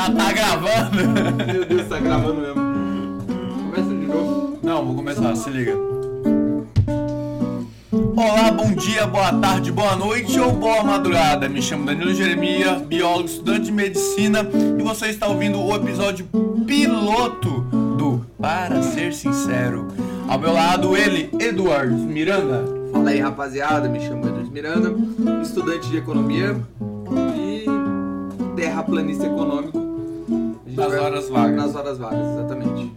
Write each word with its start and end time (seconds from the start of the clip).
Já 0.00 0.10
tá 0.14 0.32
gravando? 0.32 0.96
Meu 1.52 1.64
Deus, 1.66 1.86
tá 1.86 1.98
gravando 1.98 2.40
mesmo. 2.40 2.54
Começa 3.66 3.90
de 3.90 4.06
novo. 4.06 4.58
Não, 4.62 4.86
vou 4.86 4.94
começar, 4.94 5.36
se 5.36 5.50
liga. 5.50 5.76
Olá, 8.16 8.50
bom 8.50 8.72
dia, 8.72 9.06
boa 9.06 9.30
tarde, 9.34 9.70
boa 9.70 9.94
noite 9.96 10.40
ou 10.40 10.52
boa 10.52 10.82
madrugada. 10.82 11.50
Me 11.50 11.60
chamo 11.60 11.84
Danilo 11.84 12.14
Jeremias, 12.14 12.80
biólogo, 12.80 13.26
estudante 13.26 13.66
de 13.66 13.72
medicina, 13.72 14.40
e 14.78 14.82
você 14.82 15.08
está 15.08 15.28
ouvindo 15.28 15.60
o 15.60 15.76
episódio 15.76 16.26
piloto 16.66 17.60
do 17.98 18.24
Para 18.40 18.82
Ser 18.82 19.12
Sincero. 19.12 19.86
Ao 20.26 20.38
meu 20.38 20.54
lado, 20.54 20.96
ele, 20.96 21.28
Eduardo 21.38 21.94
Miranda. 21.94 22.64
Fala 22.90 23.10
aí, 23.10 23.20
rapaziada. 23.20 23.86
Me 23.86 24.00
chamo 24.00 24.26
Eduardo 24.26 24.50
Miranda, 24.50 24.94
estudante 25.42 25.90
de 25.90 25.98
economia 25.98 26.56
e 27.36 27.66
terraplanista 28.56 29.26
econômico. 29.26 29.79
Nas 30.80 30.94
horas 30.94 31.28
vagas. 31.28 31.56
Nas 31.56 31.74
horas 31.74 31.98
vagas, 31.98 32.26
exatamente. 32.30 32.90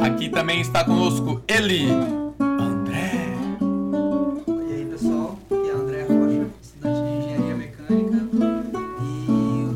Aqui 0.00 0.30
também 0.30 0.62
está 0.62 0.82
conosco 0.82 1.42
ele, 1.46 1.90
André. 2.40 3.34
E 4.48 4.72
aí 4.72 4.86
pessoal, 4.86 5.38
aqui 5.50 5.68
é 5.68 5.72
André 5.74 6.02
Rocha, 6.04 6.46
estudante 6.62 7.02
de 7.02 7.08
engenharia 7.18 7.54
mecânica 7.54 8.16
e 9.02 9.68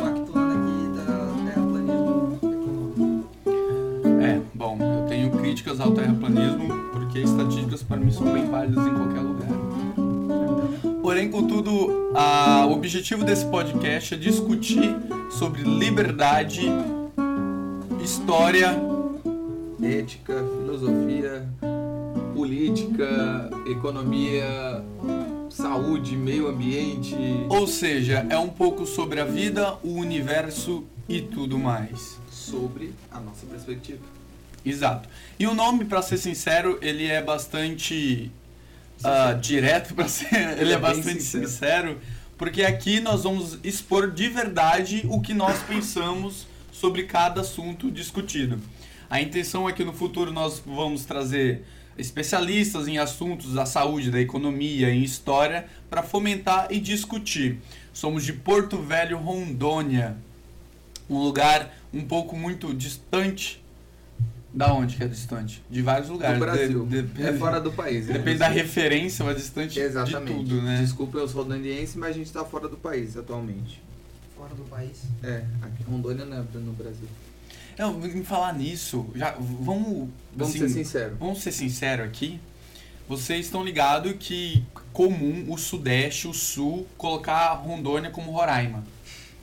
pactuando 0.00 0.54
aqui 0.54 0.88
da 0.96 1.06
terraplanismo 1.44 2.38
econômico. 2.42 3.28
É, 4.24 4.40
bom, 4.52 4.76
eu 4.80 5.06
tenho 5.08 5.30
críticas 5.38 5.78
ao 5.78 5.92
terraplanismo 5.92 6.66
porque 6.92 7.20
estatísticas 7.20 7.84
para 7.84 7.96
mim 7.96 8.10
são 8.10 8.32
bem 8.32 8.50
válidas 8.50 8.84
em 8.84 8.92
qualquer 8.92 9.20
lugar. 9.20 9.48
Porém, 11.00 11.30
contudo, 11.30 12.05
o 12.66 12.72
objetivo 12.72 13.24
desse 13.24 13.46
podcast 13.46 14.14
é 14.14 14.16
discutir 14.16 14.96
sobre 15.30 15.62
liberdade, 15.62 16.62
história, 18.02 18.74
Ética, 19.80 20.34
filosofia, 20.34 21.46
política, 22.34 23.50
economia, 23.66 24.82
saúde, 25.48 26.16
meio 26.16 26.48
ambiente. 26.48 27.14
ou 27.48 27.68
seja, 27.68 28.26
é 28.28 28.38
um 28.38 28.48
pouco 28.48 28.84
sobre 28.84 29.20
a 29.20 29.24
vida, 29.24 29.74
o 29.84 29.92
universo 29.92 30.84
e 31.08 31.20
tudo 31.20 31.58
mais. 31.58 32.18
Sobre 32.30 32.92
a 33.12 33.20
nossa 33.20 33.46
perspectiva. 33.46 34.00
Exato. 34.64 35.08
E 35.38 35.46
o 35.46 35.54
nome, 35.54 35.84
pra 35.84 36.02
ser 36.02 36.18
sincero, 36.18 36.78
ele 36.82 37.06
é 37.06 37.22
bastante 37.22 38.30
ah, 39.04 39.34
direto 39.34 39.94
para 39.94 40.08
ser, 40.08 40.34
ele 40.58 40.72
é 40.72 40.74
é 40.74 40.78
bem 40.78 40.80
bastante 40.80 41.22
sincero. 41.22 41.48
sincero, 41.48 42.00
porque 42.36 42.62
aqui 42.62 43.00
nós 43.00 43.22
vamos 43.22 43.58
expor 43.64 44.10
de 44.10 44.28
verdade 44.28 45.06
o 45.08 45.20
que 45.20 45.32
nós 45.32 45.62
pensamos 45.62 46.46
sobre 46.70 47.04
cada 47.04 47.40
assunto 47.40 47.90
discutido. 47.90 48.60
A 49.08 49.20
intenção 49.20 49.68
é 49.68 49.72
que 49.72 49.84
no 49.84 49.92
futuro 49.92 50.32
nós 50.32 50.62
vamos 50.64 51.04
trazer 51.04 51.64
especialistas 51.96 52.86
em 52.88 52.98
assuntos 52.98 53.54
da 53.54 53.64
saúde, 53.64 54.10
da 54.10 54.20
economia, 54.20 54.90
em 54.90 55.02
história, 55.02 55.66
para 55.88 56.02
fomentar 56.02 56.68
e 56.70 56.78
discutir. 56.78 57.58
Somos 57.92 58.24
de 58.24 58.34
Porto 58.34 58.76
Velho, 58.78 59.16
Rondônia, 59.16 60.16
um 61.08 61.18
lugar 61.18 61.74
um 61.94 62.02
pouco 62.02 62.36
muito 62.36 62.74
distante. 62.74 63.64
Da 64.52 64.72
onde 64.72 64.96
que 64.96 65.04
é 65.04 65.08
distante? 65.08 65.62
De 65.68 65.82
vários 65.82 66.08
lugares. 66.08 66.38
Do 66.38 66.44
Brasil. 66.44 66.86
De- 66.86 67.02
de- 67.02 67.22
é 67.22 67.32
fora 67.34 67.60
do 67.60 67.72
país. 67.72 68.06
Depende 68.06 68.38
da 68.38 68.48
referência, 68.48 69.24
mas 69.24 69.36
distante 69.36 69.78
Exatamente. 69.78 70.32
de 70.32 70.50
tudo, 70.50 70.62
né? 70.62 70.78
Desculpe 70.80 71.16
os 71.18 71.32
rondonienses, 71.32 71.94
mas 71.96 72.10
a 72.10 72.12
gente 72.18 72.32
tá 72.32 72.44
fora 72.44 72.66
do 72.68 72.76
país 72.76 73.16
atualmente. 73.16 73.82
Fora 74.36 74.54
do 74.54 74.64
país. 74.64 75.02
É, 75.22 75.44
aqui 75.60 75.82
Rondônia 75.84 76.24
não 76.24 76.38
é 76.38 76.44
no 76.54 76.72
Brasil. 76.72 77.08
Não, 77.78 78.06
em 78.06 78.22
falar 78.24 78.54
nisso, 78.54 79.06
já 79.14 79.32
vamos, 79.32 80.08
Vamos 80.34 80.54
assim, 80.54 80.60
ser 80.60 80.68
sinceros. 80.70 81.18
vamos 81.18 81.42
ser 81.42 81.52
sinceros 81.52 82.06
aqui. 82.06 82.40
Vocês 83.06 83.44
estão 83.46 83.62
ligados 83.62 84.14
que 84.18 84.64
comum 84.92 85.44
o 85.48 85.58
Sudeste, 85.58 86.26
o 86.26 86.32
Sul, 86.32 86.86
colocar 86.96 87.52
Rondônia 87.52 88.10
como 88.10 88.32
Roraima, 88.32 88.82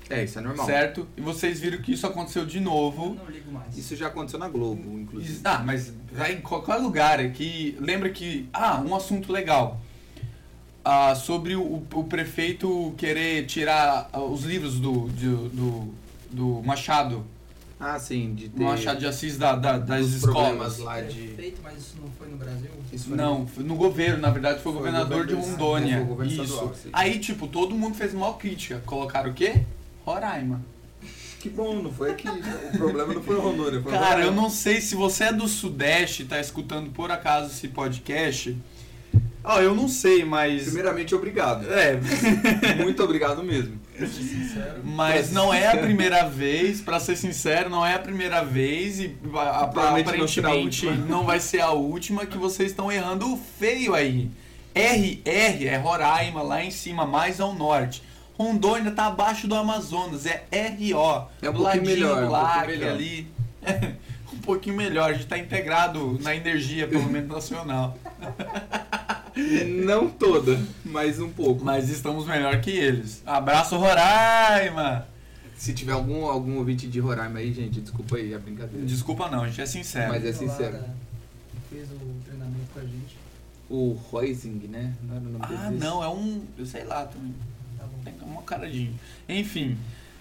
É, 0.09 0.23
isso 0.23 0.37
é 0.37 0.41
normal. 0.41 0.65
certo? 0.65 1.07
E 1.17 1.21
vocês 1.21 1.59
viram 1.59 1.81
que 1.81 1.93
isso 1.93 2.05
aconteceu 2.05 2.45
de 2.45 2.57
Eu 2.57 2.63
novo. 2.63 3.15
não 3.15 3.25
ligo 3.31 3.51
mais. 3.51 3.77
Isso 3.77 3.95
já 3.95 4.07
aconteceu 4.07 4.37
na 4.39 4.47
Globo, 4.49 4.99
inclusive. 4.99 5.39
Ah, 5.43 5.63
mas 5.65 5.93
vai 6.11 6.33
em 6.33 6.41
qualquer 6.41 6.75
lugar 6.75 7.19
aqui. 7.19 7.77
Lembra 7.79 8.09
que. 8.09 8.47
Ah, 8.53 8.81
um 8.85 8.95
assunto 8.95 9.31
legal. 9.31 9.79
Ah, 10.85 11.15
sobre 11.15 11.55
o, 11.55 11.83
o 11.93 12.03
prefeito 12.03 12.93
querer 12.97 13.45
tirar 13.45 14.09
ah, 14.11 14.19
os 14.21 14.43
livros 14.43 14.79
do, 14.79 15.07
do, 15.07 15.49
do, 15.49 15.93
do 16.29 16.61
Machado. 16.63 17.25
Ah, 17.79 17.97
sim, 17.99 18.33
de 18.33 18.49
ter 18.49 18.61
Machado 18.63 18.99
de 18.99 19.05
Assis 19.05 19.37
da, 19.37 19.55
da- 19.55 19.77
das 19.77 20.07
escolas. 20.07 20.79
lá 20.79 21.01
de... 21.01 21.29
feito, 21.29 21.59
mas 21.63 21.77
isso 21.77 21.95
não 22.01 22.09
foi 22.17 22.27
no 22.29 22.37
Brasil. 22.37 22.69
Isso 22.91 23.07
foi 23.07 23.17
Não, 23.17 23.45
foi 23.47 23.63
no 23.63 23.75
governo, 23.75 24.21
na 24.21 24.29
verdade 24.29 24.61
foi 24.61 24.71
o 24.71 24.75
Foi 24.75 24.85
governador 24.85 25.25
de 25.25 25.33
governo- 25.35 25.51
Rondônia. 25.57 25.95
foi 25.95 26.03
o 26.03 26.07
governo 26.07 26.31
Isso. 26.31 26.43
estadual. 26.43 26.73
Aí, 26.93 27.19
tipo, 27.19 27.47
todo 27.47 27.75
mundo 27.75 27.95
fez 27.95 28.13
uma 28.13 28.33
crítica. 28.35 28.81
Colocaram 28.85 29.31
o 29.31 29.33
quê? 29.33 29.63
Roraima. 30.05 30.61
Que 31.39 31.49
bom, 31.49 31.81
não 31.81 31.91
foi 31.91 32.11
aqui. 32.11 32.27
o 32.29 32.77
problema 32.77 33.13
não 33.13 33.21
foi 33.21 33.37
Rondônia, 33.37 33.81
foi 33.81 33.91
Cara, 33.91 34.05
Roraima. 34.05 34.25
eu 34.25 34.31
não 34.31 34.49
sei 34.49 34.79
se 34.79 34.95
você 34.95 35.25
é 35.25 35.33
do 35.33 35.47
Sudeste 35.47 36.23
e 36.23 36.25
tá 36.25 36.39
escutando 36.39 36.89
por 36.91 37.11
acaso 37.11 37.47
esse 37.51 37.67
podcast. 37.67 38.55
Ó, 39.43 39.59
eu 39.59 39.75
não 39.75 39.89
sei, 39.89 40.23
mas. 40.23 40.63
Primeiramente, 40.63 41.13
obrigado. 41.13 41.65
É, 41.69 41.99
Muito 42.81 43.03
obrigado 43.03 43.43
mesmo. 43.43 43.77
Pra 43.97 44.07
ser 44.07 44.23
sincero. 44.23 44.81
mas 44.83 45.31
não 45.31 45.53
é 45.53 45.67
a 45.67 45.77
primeira 45.77 46.27
vez, 46.27 46.81
pra 46.81 46.99
ser 46.99 47.15
sincero, 47.15 47.69
não 47.69 47.85
é 47.85 47.93
a 47.93 47.99
primeira 47.99 48.43
vez 48.43 48.99
e 48.99 49.15
não 49.23 49.37
aparentemente 49.39 50.39
última. 50.87 50.95
não 51.05 51.25
vai 51.25 51.39
ser 51.39 51.59
a 51.59 51.71
última 51.71 52.25
que 52.25 52.37
vocês 52.37 52.71
estão 52.71 52.91
errando 52.91 53.37
feio 53.59 53.93
aí. 53.93 54.31
RR 54.73 55.67
é 55.67 55.77
Roraima, 55.77 56.41
lá 56.41 56.63
em 56.63 56.71
cima, 56.71 57.05
mais 57.05 57.39
ao 57.39 57.53
norte. 57.53 58.01
Rondônia 58.37 58.91
tá 58.91 59.07
abaixo 59.07 59.47
do 59.47 59.55
Amazonas, 59.55 60.25
é 60.25 60.45
RO. 60.51 61.27
É 61.41 61.49
um 61.49 61.53
do 61.53 61.59
pouquinho 61.59 61.83
melhor, 61.85 62.21
do 62.21 62.27
um 62.27 62.29
pouquinho 62.39 62.67
melhor. 62.67 62.91
ali. 62.93 63.27
um 64.33 64.37
pouquinho 64.39 64.75
melhor, 64.75 65.09
a 65.11 65.13
gente 65.13 65.27
tá 65.27 65.37
integrado 65.37 66.19
na 66.21 66.35
energia, 66.35 66.87
pelo 66.87 67.05
menos 67.09 67.29
nacional. 67.29 67.97
Não 69.85 70.09
toda, 70.09 70.59
mas 70.85 71.19
um 71.19 71.29
pouco. 71.29 71.63
Mas 71.65 71.89
estamos 71.89 72.25
melhor 72.27 72.59
que 72.61 72.69
eles. 72.71 73.21
Abraço, 73.25 73.77
Roraima! 73.77 75.07
Se 75.55 75.73
tiver 75.73 75.93
algum, 75.93 76.25
algum 76.25 76.57
ouvinte 76.57 76.87
de 76.87 76.99
Roraima 76.99 77.39
aí, 77.39 77.53
gente, 77.53 77.79
desculpa 77.81 78.17
aí, 78.17 78.33
é 78.33 78.37
brincadeira. 78.37 78.85
Desculpa 78.85 79.29
não, 79.29 79.43
a 79.43 79.47
gente 79.47 79.61
é 79.61 79.65
sincero. 79.65 80.09
Mas 80.11 80.25
é 80.25 80.33
sincero. 80.33 80.77
Fez 81.69 81.87
o 81.89 81.99
treinamento 82.25 82.67
com 82.73 82.79
a 82.79 82.83
gente. 82.83 83.17
O 83.69 83.93
Roising, 84.11 84.67
né? 84.69 84.93
Não 85.03 85.15
era 85.15 85.23
o 85.25 85.29
nome 85.29 85.45
Ah, 85.45 85.69
dele? 85.69 85.79
não, 85.79 86.03
é 86.03 86.09
um. 86.09 86.43
Eu 86.57 86.65
sei 86.65 86.83
lá 86.83 87.05
também. 87.05 87.33
Tem 88.03 88.13
uma 88.21 88.41
caradinha. 88.41 88.91
Enfim. 89.27 89.77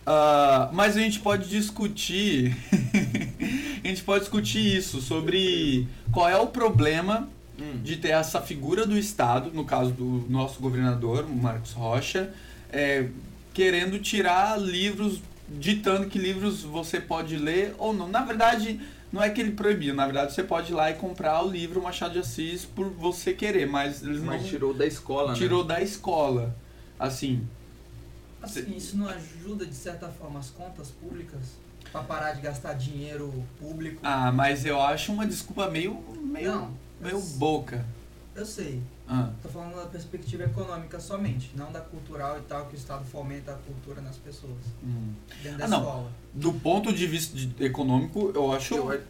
ah, 0.06 0.70
mas 0.72 0.96
a 0.96 1.00
gente 1.00 1.20
pode 1.20 1.48
discutir. 1.48 2.56
a 3.84 3.88
gente 3.88 4.02
pode 4.02 4.20
discutir 4.20 4.76
isso 4.76 5.00
sobre 5.00 5.86
qual 6.12 6.28
é 6.28 6.36
o 6.36 6.46
problema 6.46 7.28
Hum. 7.58 7.80
de 7.84 7.96
ter 7.96 8.08
essa 8.08 8.40
figura 8.40 8.86
do 8.86 8.96
Estado, 8.98 9.50
no 9.52 9.64
caso 9.64 9.92
do 9.92 10.24
nosso 10.28 10.58
governador, 10.58 11.26
o 11.26 11.34
Marcos 11.34 11.72
Rocha, 11.72 12.32
é, 12.72 13.08
querendo 13.52 13.98
tirar 13.98 14.58
livros, 14.58 15.20
ditando 15.48 16.06
que 16.08 16.18
livros 16.18 16.62
você 16.62 16.98
pode 16.98 17.36
ler 17.36 17.74
ou 17.78 17.92
não. 17.92 18.08
Na 18.08 18.22
verdade, 18.22 18.80
não 19.12 19.22
é 19.22 19.28
que 19.28 19.38
ele 19.40 19.52
proibiu, 19.52 19.94
na 19.94 20.06
verdade 20.06 20.32
você 20.32 20.42
pode 20.42 20.72
ir 20.72 20.74
lá 20.74 20.90
e 20.90 20.94
comprar 20.94 21.44
o 21.44 21.50
livro 21.50 21.82
Machado 21.82 22.14
de 22.14 22.20
Assis 22.20 22.64
por 22.64 22.88
você 22.88 23.34
querer, 23.34 23.66
mas 23.66 24.02
eles 24.02 24.22
Mas 24.22 24.40
não 24.42 24.48
tirou 24.48 24.72
da 24.72 24.86
escola, 24.86 25.34
tirou 25.34 25.62
né? 25.62 25.74
da 25.74 25.82
escola. 25.82 26.56
Assim, 26.98 27.42
Assim, 28.42 28.76
isso 28.76 28.96
não 28.96 29.08
ajuda, 29.08 29.64
de 29.64 29.74
certa 29.74 30.08
forma, 30.08 30.38
as 30.40 30.50
contas 30.50 30.90
públicas? 30.90 31.40
Pra 31.90 32.02
parar 32.02 32.32
de 32.32 32.40
gastar 32.40 32.72
dinheiro 32.74 33.32
público? 33.58 34.00
ah, 34.02 34.32
mas 34.32 34.64
eu 34.64 34.80
acho 34.80 35.12
uma 35.12 35.26
desculpa 35.26 35.68
meio, 35.70 35.94
meio, 36.22 36.50
não, 36.52 36.70
meio 37.00 37.16
eu, 37.16 37.20
boca. 37.36 37.84
eu 38.34 38.46
sei. 38.46 38.80
Ah, 39.06 39.30
Tô 39.42 39.48
falando 39.50 39.74
da 39.76 39.86
perspectiva 39.86 40.44
econômica 40.44 40.98
somente, 40.98 41.50
não 41.54 41.70
da 41.70 41.80
cultural 41.80 42.38
e 42.38 42.42
tal, 42.42 42.66
que 42.66 42.74
o 42.74 42.78
Estado 42.78 43.04
fomenta 43.04 43.52
a 43.52 43.56
cultura 43.56 44.00
nas 44.00 44.16
pessoas. 44.16 44.56
hum. 44.82 45.12
Dentro 45.42 45.58
da 45.58 45.64
Ah, 45.64 45.68
não. 45.68 45.78
escola. 45.80 46.12
Do 46.32 46.52
ponto 46.54 46.92
de 46.92 47.06
vista 47.06 47.36
de- 47.36 47.62
econômico, 47.64 48.32
eu 48.34 48.52
acho 48.52 48.74
Eu 48.74 49.02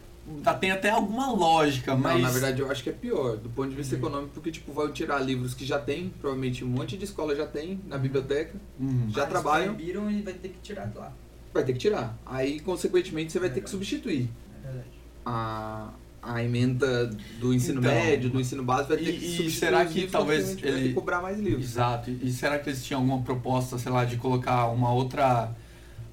tem 0.59 0.71
até 0.71 0.89
alguma 0.89 1.31
lógica, 1.31 1.95
mas 1.95 2.13
Não, 2.13 2.21
na 2.21 2.29
verdade 2.29 2.61
eu 2.61 2.71
acho 2.71 2.81
que 2.83 2.89
é 2.89 2.93
pior, 2.93 3.37
do 3.37 3.49
ponto 3.49 3.69
de 3.69 3.75
vista 3.75 3.95
Uhum. 3.95 4.01
econômico, 4.01 4.31
porque 4.33 4.51
tipo, 4.51 4.71
vai 4.71 4.87
tirar 4.91 5.19
livros 5.19 5.53
que 5.53 5.65
já 5.65 5.77
tem, 5.79 6.09
provavelmente 6.19 6.63
um 6.63 6.67
monte 6.69 6.97
de 6.97 7.03
escola 7.05 7.35
já 7.35 7.45
tem 7.45 7.79
na 7.87 7.97
biblioteca, 7.97 8.55
Uhum. 8.79 9.09
Já 9.09 9.21
Mas 9.23 9.29
trabalham. 9.29 9.73
proibiram 9.75 10.09
e 10.09 10.21
vai 10.21 10.33
ter 10.33 10.49
que 10.49 10.59
tirar 10.61 10.85
de 10.87 10.97
lá. 10.97 11.11
vai 11.53 11.63
ter 11.63 11.73
que 11.73 11.79
tirar. 11.79 12.17
Aí, 12.25 12.59
consequentemente, 12.61 13.31
você 13.31 13.39
vai 13.39 13.49
ter 13.49 13.61
que 13.61 13.69
substituir 13.69 14.27
É 14.59 14.67
verdade. 14.67 14.87
a, 15.25 15.89
a 16.21 16.43
emenda 16.43 17.05
do 17.39 17.53
ensino 17.53 17.79
Então, 17.79 17.93
médio, 17.93 18.29
do 18.29 18.39
ensino 18.41 18.63
básico, 18.63 18.89
vai 18.95 18.97
ter 18.97 19.09
e- 19.09 19.19
que 19.19 19.25
e 19.25 19.27
substituir 19.37 19.51
será 19.51 19.83
os 19.83 19.87
que 19.89 19.93
livros, 19.95 20.11
talvez 20.11 20.39
consequentemente, 20.41 20.71
vai 20.71 20.73
ter 20.73 20.79
ele- 20.85 20.89
que 20.89 20.95
cobrar 20.95 21.21
mais 21.21 21.37
livros. 21.39 21.63
Exato. 21.65 22.09
E 22.09 22.31
será 22.31 22.57
que 22.59 22.69
eles 22.69 22.83
tinham 22.83 23.01
alguma 23.01 23.21
proposta, 23.21 23.77
sei 23.77 23.91
lá, 23.91 24.03
de 24.05 24.15
colocar 24.17 24.67
uma 24.69 24.91
outra 24.93 25.53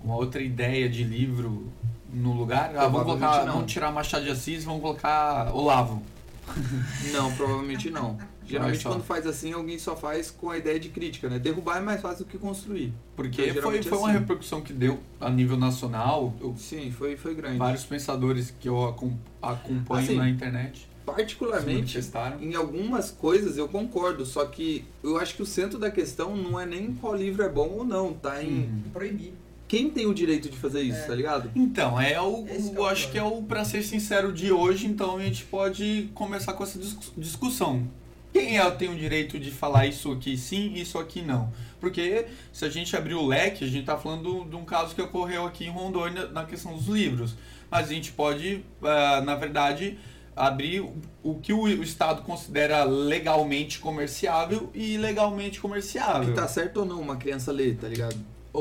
uma 0.05 0.17
outra 0.17 0.43
ideia 0.43 0.89
de 0.89 1.05
livro 1.05 1.71
no 2.12 2.33
lugar? 2.33 2.73
Ah, 2.77 2.89
vamos 2.89 3.03
colocar, 3.05 3.45
não. 3.47 3.55
vamos 3.55 3.73
tirar 3.73 3.91
Machado 3.93 4.25
de 4.25 4.31
Assis, 4.31 4.65
vamos 4.65 4.81
colocar 4.83 5.55
Olavo. 5.55 6.03
Não, 7.12 7.31
provavelmente 7.37 7.91
não. 7.91 8.19
Geralmente 8.45 8.83
quando 8.83 9.05
faz 9.05 9.25
assim, 9.25 9.53
alguém 9.53 9.79
só 9.79 9.95
faz 9.95 10.33
com 10.33 10.51
a 10.51 10.59
ideia 10.59 10.81
de 10.81 10.89
crítica, 10.89 11.29
né? 11.29 11.39
Derrubar 11.39 11.77
é 11.77 11.81
mais 11.81 12.01
fácil 12.01 12.25
do 12.25 12.29
que 12.31 12.37
construir. 12.39 12.93
Porque 13.15 13.41
Então, 13.43 13.45
foi, 13.45 13.55
geralmente 13.55 13.89
foi 13.89 13.99
uma 13.99 14.09
assim. 14.11 14.19
repercussão 14.19 14.61
que 14.61 14.73
deu 14.73 14.99
a 15.21 15.31
nível 15.31 15.57
nacional. 15.57 16.35
Eu- 16.41 16.55
Sim, 16.59 16.91
foi, 16.91 17.17
foi 17.17 17.37
grande. 17.37 17.57
vários 17.59 17.85
pensadores 17.85 18.53
que 18.59 18.69
eu 18.69 18.85
acom- 18.89 19.17
acompanho 19.41 20.03
Assim, 20.05 20.17
na 20.17 20.29
internet 20.29 20.89
Particularmente, 21.07 21.99
em 22.41 22.55
algumas 22.57 23.11
coisas 23.11 23.57
eu 23.57 23.69
concordo, 23.69 24.25
só 24.27 24.45
que 24.47 24.85
eu 25.03 25.17
acho 25.19 25.35
que 25.37 25.43
o 25.43 25.47
centro 25.47 25.79
da 25.79 25.91
questão 25.91 26.37
não 26.37 26.59
é 26.59 26.67
nem 26.67 26.93
qual 26.95 27.15
livro 27.15 27.43
é 27.45 27.49
bom 27.49 27.69
ou 27.69 27.85
não, 27.85 28.12
tá 28.12 28.43
em 28.43 28.65
Uhum. 28.65 28.83
Proibir. 28.93 29.33
Quem 29.71 29.89
tem 29.89 30.05
o 30.07 30.13
direito 30.13 30.49
de 30.51 30.57
fazer 30.57 30.83
isso, 30.83 30.99
É. 30.99 31.07
tá 31.07 31.15
ligado? 31.15 31.49
Então, 31.55 31.99
é 32.01 32.21
o, 32.21 32.45
Esse 32.49 32.71
que 32.71 32.77
é 32.77 32.79
eu 32.81 32.87
acho 32.87 33.11
que 33.13 33.19
é 33.19 33.23
o 33.23 33.41
pra 33.43 33.65
ser 33.65 33.85
sincero 33.85 34.33
de 34.33 34.51
hoje, 34.51 34.85
então 34.89 35.17
a 35.17 35.23
gente 35.23 35.45
pode 35.45 36.11
começar 36.13 36.55
com 36.55 36.65
essa 36.65 36.77
discu- 36.77 37.13
discussão. 37.17 37.87
Quem 38.33 38.59
é, 38.59 38.71
tem 38.73 38.89
o 38.89 38.97
direito 38.97 39.39
de 39.39 39.51
falar 39.53 39.87
isso 39.87 40.11
aqui 40.11 40.37
sim, 40.37 40.73
isso 40.75 40.99
aqui 40.99 41.23
não? 41.23 41.53
Porque 41.81 42.27
se 42.53 42.65
a 42.65 42.69
gente 42.69 42.97
abrir 42.97 43.15
o 43.15 43.25
leque, 43.25 43.65
a 43.65 43.69
gente 43.69 43.85
tá 43.87 43.97
falando 43.97 44.45
de 44.45 44.57
um 44.57 44.65
caso 44.65 44.93
que 44.93 45.01
ocorreu 45.03 45.47
aqui 45.47 45.65
em 45.67 45.71
Rondônia 45.71 46.27
na 46.27 46.45
questão 46.45 46.75
dos 46.75 46.87
livros. 46.89 47.37
Mas 47.71 47.89
a 47.89 47.93
gente 47.93 48.11
pode, 48.11 48.65
ah, 48.83 49.21
na 49.25 49.37
verdade, 49.37 49.97
abrir 50.35 50.81
o- 51.23 51.35
que 51.37 51.53
o, 51.53 51.63
o 51.63 51.83
Estado 51.83 52.23
considera 52.23 52.83
legalmente 52.85 53.79
comerciável 53.79 54.69
e 54.75 54.95
ilegalmente 54.95 55.61
comerciável. 55.61 56.31
E 56.31 56.35
tá 56.35 56.49
certo 56.49 56.79
ou 56.81 56.87
não 56.87 57.01
uma 57.01 57.17
criança 57.17 57.53
ler, 57.53 57.77
tá 57.77 57.87
ligado? 57.87 58.17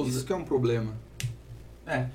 Isso 0.07 0.25
que 0.25 0.31
é 0.33 0.36
um 0.36 0.44
problema. 0.44 0.94
É. 1.86 2.06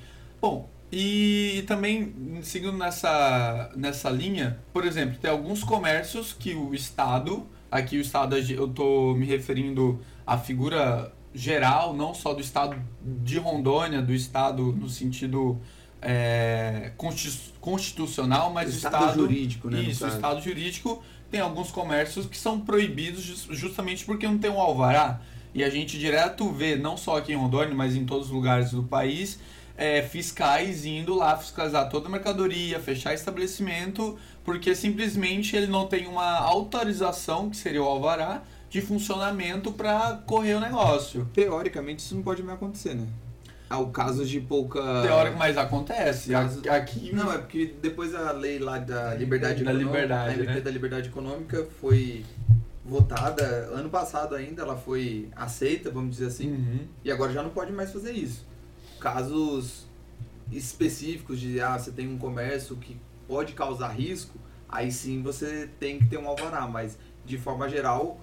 Bom, 0.41 0.69
e 0.93 1.65
também 1.67 2.13
seguindo 2.43 2.77
nessa, 2.77 3.71
nessa 3.75 4.11
linha, 4.11 4.59
por 4.73 4.85
exemplo, 4.85 5.17
tem 5.21 5.31
alguns 5.31 5.65
comércios 5.65 6.33
que 6.33 6.55
o 6.55 6.75
Estado, 6.75 7.45
aqui 7.71 7.97
o 7.99 8.01
Estado 8.01 8.37
eu 8.37 8.69
tô 8.69 9.15
me 9.15 9.27
referindo 9.27 10.01
à 10.27 10.39
figura 10.39 11.13
geral, 11.35 11.93
não 11.95 12.15
só 12.15 12.33
do 12.33 12.41
Estado 12.41 12.77
de 13.03 13.39
Rondônia, 13.39 14.01
do 14.01 14.15
Estado 14.15 14.63
no 14.73 14.89
sentido 14.89 15.59
é, 16.01 16.93
consti- 16.97 17.53
constitucional, 17.61 18.53
mas 18.53 18.73
o 18.73 18.77
Estado 18.77 18.95
Estado 19.07 19.15
jurídico, 19.21 19.69
né, 19.71 19.81
Isso, 19.81 20.05
o. 20.05 20.09
Estado 20.09 20.41
jurídico 20.41 21.03
tem 21.31 21.41
alguns 21.41 21.73
comércios 21.73 22.27
que 22.27 22.37
são 22.39 22.61
proibidos 22.61 23.23
jus- 23.23 23.49
justamente 23.51 24.05
porque 24.05 24.27
não 24.27 24.39
tem 24.39 24.51
um 24.51 24.61
alvará. 24.61 25.21
E 25.55 25.63
a 25.63 25.71
gente 25.71 25.99
direto 25.99 26.51
vê, 26.51 26.75
não 26.77 26.97
só 26.97 27.17
aqui 27.19 27.33
em 27.33 27.37
Rondônia, 27.37 27.75
mas 27.75 27.95
em 27.95 28.05
todos 28.05 28.27
os 28.27 28.33
lugares 28.33 28.73
do 28.73 28.83
país, 28.83 29.39
é, 29.77 30.03
fiscais 30.03 30.85
indo 30.85 31.15
lá 31.15 31.37
fiscalizar 31.37 31.89
toda 31.89 32.09
a 32.09 32.11
mercadoria, 32.11 32.81
fechar 32.81 33.15
estabelecimento, 33.15 34.19
porque 34.45 34.75
simplesmente 34.75 35.55
ele 35.57 35.69
não 35.69 35.87
tem 35.87 36.07
uma 36.07 36.39
autorização, 36.39 37.49
que 37.51 37.57
seria 37.57 37.83
o 37.83 37.87
alvará, 37.87 38.43
de 38.69 38.81
funcionamento 38.81 39.71
para 39.71 40.21
correr 40.27 40.55
o 40.55 40.61
negócio. 40.61 41.29
Teoricamente 41.33 42.01
isso 42.05 42.15
não 42.17 42.23
pode 42.23 42.43
mais 42.43 42.57
acontecer, 42.57 42.95
né? 42.95 43.07
Há 43.71 43.79
o 43.79 43.91
caso 43.91 44.25
de 44.27 44.41
pouca. 44.41 44.81
Teórico, 45.03 45.39
mas 45.39 45.57
acontece. 45.57 46.31
Caso- 46.33 46.69
Aqui 46.69 47.13
Não, 47.15 47.33
é 47.33 47.39
porque 47.39 47.75
depois 47.81 48.15
a 48.15 48.31
lei 48.33 48.59
lá 48.59 48.79
da 48.79 49.15
liberdade 49.15 49.65
Da 49.65 49.71
econômica, 49.73 49.93
liberdade, 50.01 50.41
a 50.43 50.45
né? 50.45 50.61
da 50.61 50.71
liberdade 50.71 51.09
econômica 51.09 51.67
foi 51.81 52.25
votada 52.85 53.45
ano 53.73 53.89
passado 53.89 54.35
ainda, 54.35 54.63
ela 54.63 54.77
foi 54.77 55.29
aceita, 55.35 55.91
vamos 55.91 56.11
dizer 56.17 56.27
assim, 56.27 56.51
Uhum. 56.53 56.79
e 57.03 57.11
agora 57.11 57.33
já 57.33 57.43
não 57.43 57.51
pode 57.51 57.73
mais 57.73 57.91
fazer 57.93 58.13
isso. 58.13 58.47
Casos 59.01 59.87
específicos 60.53 61.41
de 61.41 61.61
ah, 61.61 61.79
você 61.79 61.91
tem 61.91 62.09
um 62.09 62.19
comércio 62.19 62.77
que 62.77 62.97
pode 63.27 63.55
causar 63.55 63.89
risco, 63.89 64.39
aí 64.69 64.93
sim 64.93 65.23
você 65.23 65.69
tem 65.81 65.99
que 65.99 66.07
ter 66.07 66.19
um 66.19 66.29
alvará, 66.29 66.67
mas 66.69 66.99
de 67.25 67.39
forma 67.39 67.69
geral, 67.69 68.21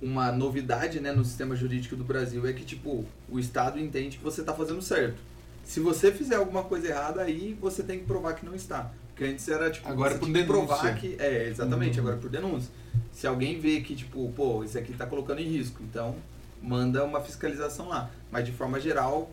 uma 0.00 0.30
novidade 0.30 1.00
né, 1.00 1.12
no 1.12 1.24
sistema 1.24 1.54
jurídico 1.56 1.96
do 1.96 2.04
Brasil 2.04 2.46
é 2.46 2.52
que 2.52 2.64
tipo, 2.64 3.04
o 3.28 3.38
Estado 3.38 3.80
entende 3.80 4.18
que 4.18 4.24
você 4.24 4.40
está 4.40 4.52
fazendo 4.52 4.80
certo. 4.82 5.16
Se 5.64 5.78
você 5.80 6.10
fizer 6.12 6.36
alguma 6.36 6.62
coisa 6.64 6.88
errada, 6.88 7.22
aí 7.22 7.56
você 7.60 7.82
tem 7.82 8.00
que 8.00 8.04
provar 8.04 8.34
que 8.34 8.44
não 8.44 8.54
está. 8.54 8.90
Porque 9.08 9.24
antes 9.24 9.46
era 9.48 9.70
tipo, 9.70 9.88
Agora 9.88 10.16
por 10.18 10.28
que 10.28 10.44
provar 10.44 10.82
denúncia. 10.82 10.94
que. 11.00 11.16
É, 11.22 11.48
exatamente, 11.48 12.00
Uhum. 12.00 12.06
agora 12.06 12.20
por 12.20 12.30
denúncia. 12.30 12.70
Se 13.12 13.26
alguém 13.26 13.60
vê 13.60 13.80
que, 13.80 13.94
tipo, 13.94 14.32
pô, 14.34 14.64
isso 14.64 14.78
aqui 14.78 14.92
tá 14.94 15.06
colocando 15.06 15.40
em 15.40 15.48
risco, 15.48 15.82
então 15.82 16.16
manda 16.62 17.04
uma 17.04 17.20
fiscalização 17.20 17.88
lá. 17.88 18.10
Mas 18.30 18.44
de 18.46 18.52
forma 18.52 18.80
geral, 18.80 19.30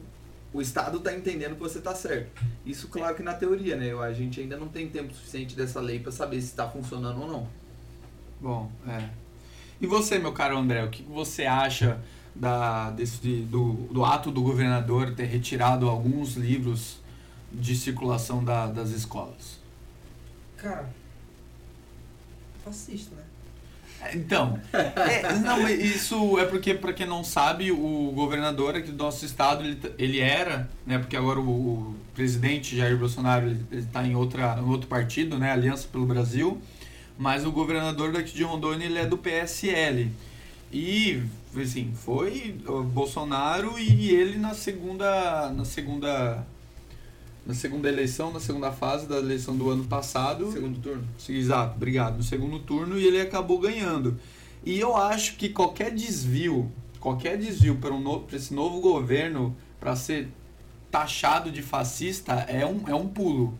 o 0.54 0.62
Estado 0.62 1.00
tá 1.00 1.14
entendendo 1.14 1.54
que 1.54 1.60
você 1.62 1.80
tá 1.80 1.96
certo. 1.96 2.30
Isso, 2.66 2.88
claro 2.90 3.16
que 3.16 3.24
na 3.24 3.34
teoria, 3.34 3.76
né? 3.76 3.94
A 3.94 4.12
gente 4.14 4.40
ainda 4.42 4.58
não 4.58 4.68
tem 4.68 4.90
tempo 4.90 5.14
suficiente 5.14 5.56
dessa 5.56 5.80
lei 5.80 6.00
para 6.00 6.12
saber 6.12 6.42
se 6.42 6.54
tá 6.54 6.68
funcionando 6.68 7.22
ou 7.22 7.28
não. 7.28 7.48
Bom, 8.42 8.72
é. 8.88 9.10
E 9.82 9.88
você, 9.88 10.20
meu 10.20 10.34
caro 10.34 10.58
André, 10.58 10.84
o 10.84 10.90
que 10.90 11.04
você 11.04 11.46
acha 11.46 12.00
da, 12.36 12.90
desse, 12.92 13.18
do, 13.42 13.74
do 13.92 14.04
ato 14.04 14.30
do 14.32 14.42
governador 14.42 15.14
ter 15.16 15.26
retirado 15.26 15.88
alguns 15.90 16.36
livros 16.36 16.98
de 17.52 17.76
circulação 17.76 18.44
da- 18.44 18.68
das 18.68 18.90
escolas? 18.90 19.58
Cara, 20.58 20.90
fascista, 22.64 23.16
né? 23.16 23.24
Então, 24.14 24.60
é, 24.72 25.34
não, 25.40 25.68
isso 25.68 26.40
é 26.40 26.46
porque, 26.46 26.74
para 26.74 26.94
quem 26.94 27.06
não 27.06 27.24
sabe, 27.24 27.72
o 27.72 28.12
governador 28.16 28.76
aqui 28.76 28.92
do 28.92 29.04
nosso 29.04 29.26
estado, 29.26 29.64
ele, 29.64 29.80
ele 29.98 30.20
era, 30.20 30.70
né, 30.86 30.98
porque 30.98 31.18
agora 31.18 31.40
o, 31.40 31.50
o 31.50 31.96
presidente 32.16 32.78
Jair 32.78 32.98
Bolsonaro, 32.98 33.56
está 33.72 34.06
em, 34.06 34.16
outra, 34.16 34.58
em 34.60 34.70
outro 34.70 34.88
partido, 34.88 35.38
né, 35.38 35.52
Aliança 35.52 35.88
pelo 35.92 36.06
Brasil, 36.06 36.62
mas 37.18 37.46
o 37.46 37.52
governador 37.52 38.12
daqui 38.12 38.34
de 38.34 38.44
Rondônia, 38.44 38.86
ele 38.86 38.98
é 38.98 39.06
do 39.06 39.18
PSL. 39.18 40.10
E, 40.72 41.22
assim, 41.60 41.92
foi 41.94 42.56
Bolsonaro 42.94 43.78
e 43.80 44.12
ele 44.12 44.38
na 44.38 44.54
segunda, 44.54 45.50
na 45.52 45.66
segunda, 45.66 46.46
na 47.50 47.56
segunda 47.56 47.90
eleição, 47.90 48.32
na 48.32 48.40
segunda 48.40 48.72
fase 48.72 49.08
da 49.08 49.18
eleição 49.18 49.58
do 49.58 49.72
ano 49.72 49.84
passado, 49.86 50.52
Segundo 50.52 50.80
turno. 50.80 51.04
Exato, 51.28 51.78
obrigado. 51.78 52.18
No 52.18 52.24
segundo 52.24 52.60
turno 52.60 53.00
e 53.00 53.04
ele 53.04 53.20
acabou 53.20 53.58
ganhando. 53.58 54.20
E 54.64 54.80
eu 54.80 54.96
acho 54.96 55.36
que 55.36 55.50
qualquer 55.50 55.92
desvio, 55.92 56.72
qualquer 57.00 57.40
desvio 57.40 57.78
para 57.78 57.92
um 57.92 58.00
no, 58.00 58.20
pra 58.20 58.38
esse 58.38 58.54
novo 58.54 58.80
governo 58.80 59.58
para 59.80 59.96
ser 59.96 60.28
taxado 60.92 61.52
de 61.52 61.64
fascista 61.64 62.34
é 62.34 62.64
um, 62.64 62.88
é 62.88 62.94
um 62.94 63.08
pulo. 63.08 63.58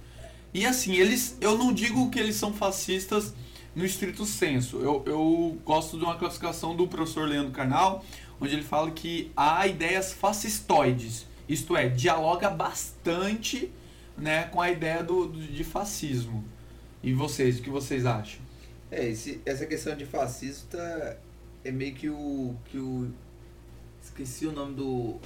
E 0.54 0.68
assim, 0.68 0.94
eles, 0.94 1.36
eu 1.42 1.58
não 1.58 1.74
digo 1.74 2.12
que 2.12 2.20
eles 2.20 2.36
são 2.36 2.54
fascistas 2.54 3.34
no 3.76 3.84
estrito 3.84 4.24
senso. 4.24 4.78
Eu, 4.82 5.02
eu 5.08 5.58
gosto 5.66 5.98
de 5.98 6.04
uma 6.04 6.16
classificação 6.16 6.76
do 6.76 6.88
professor 6.88 7.28
Leandro 7.28 7.54
Carnal, 7.54 8.06
onde 8.40 8.54
ele 8.54 8.64
fala 8.64 8.92
que 8.92 9.32
há 9.36 9.66
ideias 9.66 10.14
fascistoides. 10.14 11.26
Isto 11.48 11.76
é, 11.76 11.90
dialoga 11.90 12.52
bastante 12.52 13.72
né, 14.20 14.44
com 14.46 14.62
a 14.62 14.70
ideia 14.70 15.04
do, 15.04 15.28
do- 15.28 15.42
de 15.42 15.64
fascismo. 15.64 16.44
E 17.02 17.14
vocês, 17.14 17.60
o 17.60 17.62
que 17.62 17.70
vocês 17.70 18.06
acham? 18.06 18.42
É, 18.92 19.08
esse, 19.08 19.40
essa 19.46 19.66
questão 19.66 19.96
de 19.96 20.06
fascista 20.06 21.18
é 21.64 21.72
meio 21.72 21.94
que 21.96 22.10
o. 22.10 22.56
que 22.66 22.78
o. 22.78 23.10
Esqueci 24.04 24.46
o 24.48 24.52
nome 24.52 24.76
do. 24.76 25.18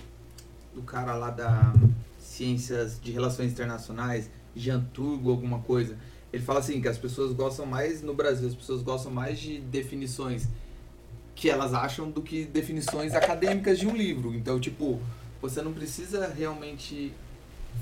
do 0.74 0.82
cara 0.84 1.16
lá 1.16 1.30
da 1.30 1.74
Ciências 2.20 3.00
de 3.02 3.12
Relações 3.12 3.52
Internacionais, 3.52 4.30
Jean 4.56 4.82
Turgo, 4.94 5.30
alguma 5.32 5.60
coisa. 5.60 5.98
Ele 6.32 6.44
fala 6.44 6.60
assim 6.60 6.82
que 6.82 6.88
as 6.88 6.98
pessoas 6.98 7.32
gostam 7.34 7.66
mais 7.66 8.02
no 8.02 8.14
Brasil, 8.14 8.48
as 8.48 8.56
pessoas 8.56 8.82
gostam 8.82 9.12
mais 9.12 9.40
de 9.40 9.60
definições 9.60 10.48
que 11.36 11.50
elas 11.50 11.74
acham 11.74 12.10
do 12.12 12.22
que 12.22 12.46
definições 12.46 13.14
acadêmicas 13.14 13.78
de 13.80 13.88
um 13.88 13.96
livro. 13.96 14.34
Então, 14.34 14.60
tipo, 14.60 15.00
você 15.42 15.62
não 15.62 15.74
precisa 15.74 16.28
realmente 16.28 17.14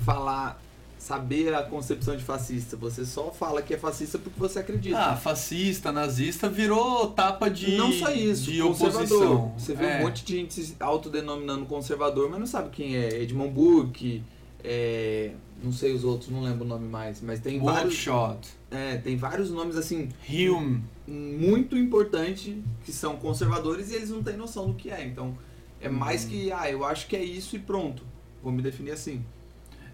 falar, 0.04 0.60
saber 1.02 1.52
a 1.52 1.62
concepção 1.64 2.16
de 2.16 2.22
fascista. 2.22 2.76
Você 2.76 3.04
só 3.04 3.32
fala 3.32 3.60
que 3.60 3.74
é 3.74 3.76
fascista 3.76 4.18
porque 4.20 4.38
você 4.38 4.60
acredita. 4.60 4.96
Ah, 4.98 5.16
fascista, 5.16 5.90
nazista 5.90 6.48
virou 6.48 7.08
tapa 7.08 7.50
de 7.50 7.76
não 7.76 7.90
só 7.92 8.10
isso, 8.12 8.44
de 8.52 8.62
conservador. 8.62 9.02
oposição. 9.22 9.54
Você 9.58 9.74
vê 9.74 9.84
É. 9.86 9.98
um 9.98 10.02
monte 10.04 10.24
de 10.24 10.36
gente 10.36 10.54
se 10.54 10.76
autodenominando 10.78 11.66
conservador, 11.66 12.30
mas 12.30 12.38
não 12.38 12.46
sabe 12.46 12.70
quem 12.70 12.96
é. 12.96 13.20
Edmund 13.20 13.52
Burke, 13.52 14.22
é, 14.62 15.32
não 15.62 15.72
sei 15.72 15.92
os 15.92 16.04
outros, 16.04 16.30
não 16.30 16.40
lembro 16.40 16.64
o 16.64 16.68
nome 16.68 16.88
mais, 16.88 17.20
mas 17.20 17.40
tem 17.40 17.58
vários, 17.58 18.06
Workshop, 18.06 18.46
é, 18.70 18.96
tem 18.98 19.16
vários 19.16 19.50
nomes 19.50 19.76
assim 19.76 20.08
Hume. 20.30 20.84
muito 21.08 21.76
importantes 21.76 22.54
que 22.84 22.92
são 22.92 23.16
conservadores 23.16 23.90
e 23.90 23.96
eles 23.96 24.10
não 24.10 24.22
têm 24.22 24.36
noção 24.36 24.68
do 24.68 24.74
que 24.74 24.88
é. 24.88 25.04
Então 25.04 25.36
é 25.80 25.88
mais 25.88 26.24
Hum. 26.24 26.28
que, 26.28 26.52
ah, 26.52 26.70
eu 26.70 26.84
acho 26.84 27.08
que 27.08 27.16
é 27.16 27.24
isso 27.24 27.56
e 27.56 27.58
pronto. 27.58 28.04
Vou 28.40 28.52
me 28.52 28.62
definir 28.62 28.92
assim. 28.92 29.24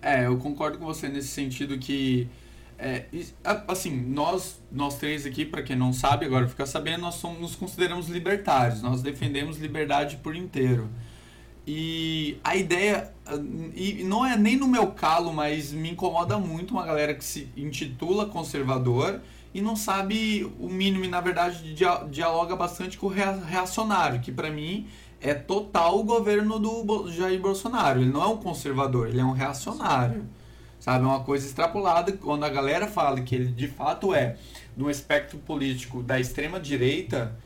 É, 0.00 0.26
eu 0.26 0.37
concordo 0.38 0.78
com 0.78 0.85
você 0.85 1.09
nesse 1.09 1.28
sentido 1.28 1.78
que 1.78 2.28
é, 2.78 3.07
assim, 3.67 3.90
nós 3.90 4.62
nós 4.71 4.97
três 4.99 5.26
aqui, 5.26 5.45
para 5.45 5.62
quem 5.62 5.75
não 5.75 5.93
sabe, 5.93 6.25
agora 6.25 6.47
fica 6.47 6.64
sabendo, 6.64 7.00
nós 7.00 7.17
somos, 7.17 7.40
nos 7.40 7.57
consideramos 7.57 8.09
libertários. 8.09 8.81
Nós 8.83 9.02
defendemos 9.02 9.59
liberdade 9.59 10.17
por 10.19 10.37
inteiro. 10.37 10.88
E 11.67 12.38
a 12.43 12.57
ideia, 12.57 13.12
e 13.75 14.02
não 14.05 14.25
é 14.25 14.37
nem 14.38 14.57
no 14.57 14.67
meu 14.67 14.87
calo, 14.93 15.33
mas 15.33 15.73
me 15.73 15.90
incomoda 15.90 16.38
muito 16.38 16.71
uma 16.71 16.87
galera 16.87 17.12
que 17.14 17.25
se 17.25 17.49
intitula 17.57 18.25
conservador 18.26 19.21
e 19.52 19.61
não 19.61 19.76
sabe 19.76 20.50
o 20.59 20.69
mínimo, 20.69 21.05
e 21.05 21.09
na 21.09 21.21
verdade 21.21 21.75
dialoga 22.11 22.55
bastante 22.55 22.97
com 22.97 23.07
o 23.07 23.11
reacionário, 23.11 24.21
que 24.21 24.31
para 24.31 24.50
mim 24.50 24.87
é 25.20 25.34
total 25.34 25.98
o 25.98 26.04
governo 26.04 26.58
do 26.58 27.10
Jair 27.10 27.40
Bolsonaro. 27.40 28.00
Ele 28.00 28.10
não 28.10 28.22
é 28.22 28.26
um 28.26 28.37
conservador, 28.37 29.08
ele 29.08 29.20
é 29.20 29.25
um 29.25 29.32
reacionário. 29.32 30.25
Sabe? 30.78 31.04
É 31.04 31.08
uma 31.08 31.20
coisa 31.20 31.46
extrapolada 31.46 32.12
quando 32.12 32.44
a 32.44 32.48
galera 32.48 32.87
fala 32.87 33.20
que 33.20 33.34
ele 33.34 33.46
de 33.46 33.66
fato 33.66 34.14
é 34.14 34.37
de 34.76 34.82
um 34.82 34.88
espectro 34.88 35.38
político 35.38 36.02
da 36.02 36.20
extrema 36.20 36.60
direita, 36.60 37.37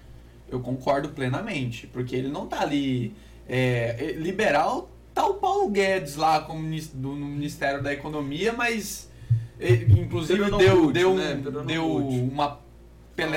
eu 0.50 0.60
concordo 0.60 1.08
plenamente, 1.08 1.86
porque 1.86 2.14
ele 2.14 2.28
não 2.28 2.46
tá 2.46 2.60
ali 2.60 3.14
é, 3.48 3.96
é, 3.98 4.12
liberal 4.12 4.90
tá 5.14 5.26
o 5.26 5.34
Paulo 5.34 5.68
Guedes 5.68 6.16
lá 6.16 6.40
como 6.40 6.62
do, 6.94 7.08
no 7.08 7.26
Ministério 7.26 7.82
da 7.82 7.92
Economia, 7.92 8.52
mas 8.52 9.10
inclusive 9.96 10.50
deu, 10.56 10.90
deu, 10.90 11.14
né? 11.14 11.40
deu 11.66 11.96
uma, 11.96 12.58
pele, 13.14 13.36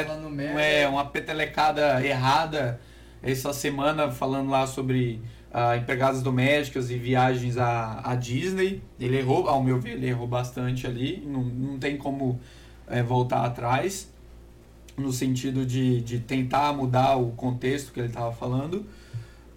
é, 0.57 0.87
uma 0.87 1.05
petelecada 1.05 2.05
errada 2.05 2.79
essa 3.25 3.51
semana 3.51 4.11
falando 4.11 4.51
lá 4.51 4.67
sobre 4.67 5.19
uh, 5.51 5.75
empregadas 5.75 6.21
domésticas 6.21 6.91
e 6.91 6.97
viagens 6.97 7.57
à, 7.57 8.01
à 8.03 8.15
Disney. 8.15 8.81
Ele 8.99 9.17
errou, 9.17 9.49
ao 9.49 9.63
meu 9.63 9.79
ver, 9.79 9.93
ele 9.93 10.07
errou 10.07 10.27
bastante 10.27 10.85
ali, 10.85 11.23
não, 11.25 11.43
não 11.43 11.79
tem 11.79 11.97
como 11.97 12.39
é, 12.87 13.01
voltar 13.01 13.43
atrás 13.43 14.13
no 14.95 15.11
sentido 15.11 15.65
de, 15.65 16.01
de 16.01 16.19
tentar 16.19 16.71
mudar 16.71 17.15
o 17.15 17.31
contexto 17.31 17.91
que 17.91 17.99
ele 17.99 18.07
estava 18.07 18.31
falando. 18.31 18.85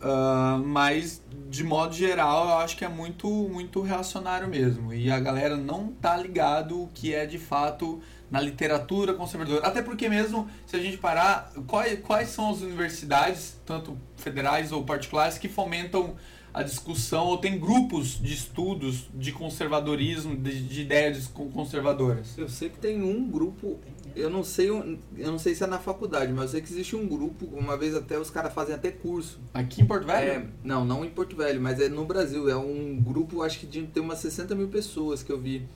Uh, 0.01 0.65
mas 0.65 1.21
de 1.51 1.65
modo 1.65 1.93
geral 1.93 2.49
eu 2.51 2.59
acho 2.59 2.77
que 2.77 2.85
é 2.85 2.89
muito 2.89 3.29
muito 3.29 3.83
reacionário 3.83 4.47
mesmo 4.47 4.95
e 4.95 5.11
a 5.11 5.19
galera 5.19 5.57
não 5.57 5.89
tá 5.89 6.17
ligado 6.17 6.85
o 6.85 6.89
que 6.95 7.13
é 7.13 7.27
de 7.27 7.37
fato 7.37 8.01
na 8.31 8.41
literatura 8.41 9.15
conservadora 9.15 9.67
até 9.67 9.83
porque 9.83 10.09
mesmo 10.09 10.49
se 10.67 10.77
a 10.77 10.79
gente 10.79 10.99
parar 10.99 11.53
quais, 11.67 12.01
quais 12.01 12.29
são 12.29 12.51
as 12.51 12.61
universidades 12.61 13.61
tanto 13.65 13.99
federais 14.17 14.73
ou 14.73 14.85
particulares 14.85 15.39
que 15.39 15.49
fomentam 15.49 16.17
a 16.53 16.63
discussão 16.63 17.27
ou 17.27 17.39
tem 17.39 17.59
grupos 17.59 18.21
de 18.21 18.33
estudos 18.33 19.09
de 19.15 19.33
conservadorismo 19.33 20.37
de, 20.37 20.63
de 20.63 20.81
ideias 20.83 21.27
conservadoras 21.27 22.37
eu 22.37 22.49
sei 22.49 22.69
que 22.69 22.79
tem 22.79 23.03
um 23.03 23.31
grupo 23.31 23.79
eu 24.19 24.29
não 24.29 24.43
sei, 24.43 24.69
eu 24.69 24.99
não 25.17 25.39
sei 25.39 25.55
se 25.55 25.63
é 25.63 25.67
na 25.67 25.79
faculdade, 25.79 26.33
mas 26.33 26.45
eu 26.45 26.49
sei 26.49 26.61
que 26.61 26.73
existe 26.73 26.97
um 26.97 27.07
grupo, 27.07 27.47
uma 27.47 27.77
vez 27.77 27.95
até 27.95 28.19
os 28.19 28.31
caras 28.31 28.53
fazem 28.53 28.75
até 28.75 28.91
curso. 28.91 29.41
Aqui 29.55 29.83
em 29.83 29.87
Porto 29.87 30.07
Velho? 30.07 30.31
É, 30.31 30.47
não, 30.65 30.85
não 30.85 31.05
em 31.05 31.11
Porto 31.11 31.37
Velho, 31.37 31.61
mas 31.61 31.81
é 31.81 31.89
no 31.89 32.05
Brasil. 32.05 32.49
É 32.49 32.57
um 32.57 33.01
grupo, 33.01 33.43
acho 33.43 33.61
que 33.61 33.67
de, 33.67 33.83
tem 33.87 34.03
umas 34.03 34.19
60 34.19 34.55
mil 34.55 34.69
pessoas 34.69 35.23
que 35.23 35.31
eu 35.31 35.39
vi. 35.39 35.69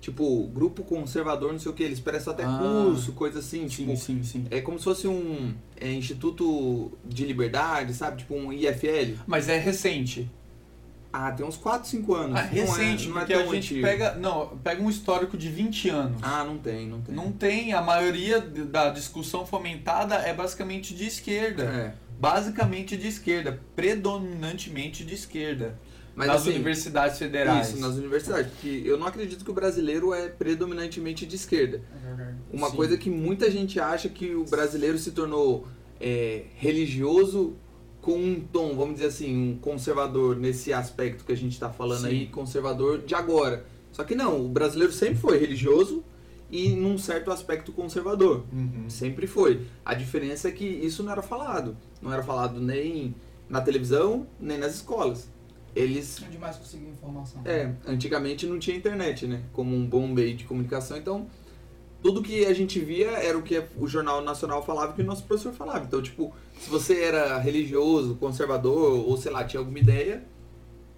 Tipo, 0.00 0.46
grupo 0.48 0.84
conservador, 0.84 1.52
não 1.52 1.58
sei 1.58 1.72
o 1.72 1.74
que, 1.74 1.82
eles 1.82 1.98
prestam 1.98 2.32
até 2.32 2.44
ah, 2.44 2.58
curso, 2.60 3.12
coisa 3.12 3.40
assim. 3.40 3.68
Sim, 3.68 3.86
tipo, 3.86 3.96
sim, 3.96 4.22
sim. 4.22 4.46
É 4.50 4.60
como 4.60 4.78
se 4.78 4.84
fosse 4.84 5.08
um 5.08 5.54
é, 5.76 5.90
Instituto 5.92 6.92
de 7.04 7.24
Liberdade, 7.24 7.92
sabe? 7.94 8.18
Tipo 8.18 8.36
um 8.36 8.52
IFL. 8.52 9.16
Mas 9.26 9.48
é 9.48 9.58
recente. 9.58 10.30
Ah, 11.12 11.32
tem 11.32 11.44
uns 11.44 11.56
4, 11.56 11.88
5 11.88 12.14
anos. 12.14 12.38
Ah, 12.38 12.42
recente, 12.42 13.08
não 13.08 13.12
é, 13.12 13.14
não 13.14 13.20
é 13.20 13.20
porque 13.20 13.32
a 13.32 13.46
gente 13.46 13.56
antigo. 13.56 13.82
pega. 13.82 14.14
Não, 14.14 14.58
pega 14.58 14.82
um 14.82 14.90
histórico 14.90 15.36
de 15.36 15.48
20 15.48 15.88
anos. 15.88 16.20
Ah, 16.22 16.44
não 16.44 16.58
tem, 16.58 16.86
não 16.86 17.00
tem. 17.00 17.14
Não 17.14 17.32
tem. 17.32 17.72
A 17.72 17.80
maioria 17.80 18.40
da 18.40 18.90
discussão 18.90 19.46
fomentada 19.46 20.16
é 20.16 20.34
basicamente 20.34 20.94
de 20.94 21.06
esquerda. 21.06 21.64
É. 21.64 21.94
Basicamente 22.20 22.96
de 22.96 23.08
esquerda. 23.08 23.58
Predominantemente 23.74 25.04
de 25.04 25.14
esquerda. 25.14 25.78
Mas, 26.18 26.26
nas 26.26 26.42
assim, 26.42 26.50
universidades 26.50 27.16
federais. 27.16 27.68
Isso, 27.68 27.80
nas 27.80 27.94
universidades. 27.94 28.50
Porque 28.50 28.82
eu 28.84 28.98
não 28.98 29.06
acredito 29.06 29.44
que 29.44 29.50
o 29.52 29.54
brasileiro 29.54 30.12
é 30.12 30.28
predominantemente 30.28 31.24
de 31.24 31.36
esquerda. 31.36 31.80
É 32.04 32.34
Uma 32.52 32.70
Sim. 32.70 32.76
coisa 32.76 32.98
que 32.98 33.08
muita 33.08 33.48
gente 33.48 33.78
acha 33.78 34.08
que 34.08 34.34
o 34.34 34.44
brasileiro 34.44 34.98
se 34.98 35.12
tornou 35.12 35.68
é, 36.00 36.46
religioso 36.56 37.54
com 38.02 38.18
um 38.18 38.40
tom, 38.40 38.74
vamos 38.74 38.94
dizer 38.94 39.06
assim, 39.06 39.52
um 39.52 39.58
conservador 39.58 40.34
nesse 40.34 40.72
aspecto 40.72 41.24
que 41.24 41.30
a 41.30 41.36
gente 41.36 41.52
está 41.52 41.70
falando 41.70 42.00
Sim. 42.00 42.08
aí, 42.08 42.26
conservador 42.26 42.98
de 42.98 43.14
agora. 43.14 43.64
Só 43.92 44.02
que 44.02 44.16
não, 44.16 44.44
o 44.44 44.48
brasileiro 44.48 44.92
sempre 44.92 45.18
foi 45.18 45.38
religioso 45.38 46.02
e 46.50 46.70
num 46.70 46.98
certo 46.98 47.30
aspecto 47.30 47.70
conservador. 47.70 48.44
Uhum. 48.52 48.90
Sempre 48.90 49.28
foi. 49.28 49.66
A 49.84 49.94
diferença 49.94 50.48
é 50.48 50.50
que 50.50 50.64
isso 50.64 51.04
não 51.04 51.12
era 51.12 51.22
falado. 51.22 51.76
Não 52.02 52.12
era 52.12 52.24
falado 52.24 52.60
nem 52.60 53.14
na 53.48 53.60
televisão, 53.60 54.26
nem 54.40 54.58
nas 54.58 54.74
escolas. 54.74 55.30
Eles. 55.74 56.22
Onde 56.26 56.38
mais 56.38 56.56
conseguiam 56.56 56.90
informação. 56.90 57.42
É, 57.44 57.72
antigamente 57.86 58.46
não 58.46 58.58
tinha 58.58 58.76
internet, 58.76 59.26
né? 59.26 59.42
Como 59.52 59.74
um 59.74 59.86
bom 59.86 60.06
meio 60.08 60.36
de 60.36 60.44
comunicação, 60.44 60.96
então 60.96 61.26
tudo 62.02 62.22
que 62.22 62.46
a 62.46 62.54
gente 62.54 62.78
via 62.78 63.10
era 63.10 63.36
o 63.36 63.42
que 63.42 63.62
o 63.76 63.86
Jornal 63.86 64.22
Nacional 64.22 64.64
falava 64.64 64.92
e 64.92 64.94
que 64.94 65.02
o 65.02 65.04
nosso 65.04 65.24
professor 65.24 65.52
falava. 65.52 65.84
Então, 65.84 66.00
tipo, 66.00 66.32
se 66.58 66.70
você 66.70 67.00
era 67.02 67.38
religioso, 67.38 68.14
conservador, 68.16 69.04
ou 69.06 69.16
sei 69.16 69.32
lá, 69.32 69.44
tinha 69.44 69.60
alguma 69.60 69.78
ideia, 69.78 70.24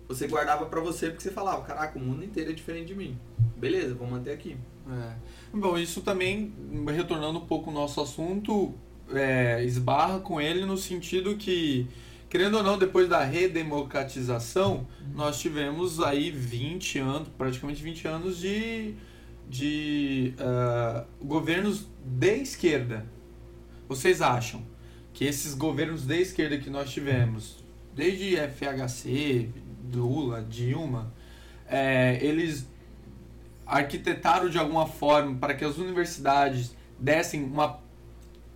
você 0.07 0.27
guardava 0.27 0.67
para 0.67 0.81
você 0.81 1.09
porque 1.09 1.23
você 1.23 1.31
falava, 1.31 1.62
caraca, 1.62 1.99
o 1.99 2.03
mundo 2.03 2.25
inteiro 2.25 2.50
é 2.50 2.53
diferente 2.53 2.89
de 2.89 2.95
mim. 2.95 3.19
Beleza, 3.57 3.95
vou 3.95 4.07
manter 4.07 4.33
aqui. 4.33 4.57
É. 4.91 5.15
Bom, 5.57 5.79
isso 5.79 6.03
também, 6.03 6.53
retornando 6.89 7.39
um 7.39 7.47
pouco 7.47 7.71
o 7.71 7.73
nosso 7.73 8.00
assunto, 8.00 8.75
é, 9.12 9.65
esbarra 9.65 10.21
com 10.21 10.41
ele 10.41 10.67
no 10.67 10.77
sentido 10.77 11.37
que, 11.37 11.87
querendo 12.31 12.57
ou 12.57 12.63
não, 12.63 12.79
depois 12.79 13.09
da 13.09 13.23
redemocratização, 13.23 14.87
nós 15.13 15.39
tivemos 15.39 16.01
aí 16.01 16.31
20 16.31 16.99
anos, 17.01 17.29
praticamente 17.37 17.83
20 17.83 18.09
anos 18.09 18.39
de 18.39 18.95
de 19.51 20.33
uh, 20.39 21.05
governos 21.21 21.89
de 22.05 22.37
esquerda. 22.37 23.05
Vocês 23.89 24.23
acham 24.23 24.63
que 25.13 25.25
esses 25.25 25.55
governos 25.55 26.07
de 26.07 26.21
esquerda 26.21 26.57
que 26.57 26.71
nós 26.71 26.89
tivemos, 26.91 27.65
desde 27.93 28.37
FHC, 28.37 29.51
Lula, 29.93 30.47
Dilma, 30.49 31.13
é, 31.67 32.25
eles 32.25 32.65
arquitetaram 33.67 34.49
de 34.49 34.57
alguma 34.57 34.87
forma 34.87 35.37
para 35.37 35.53
que 35.55 35.65
as 35.65 35.79
universidades 35.79 36.77
dessem 36.97 37.43
uma, 37.43 37.81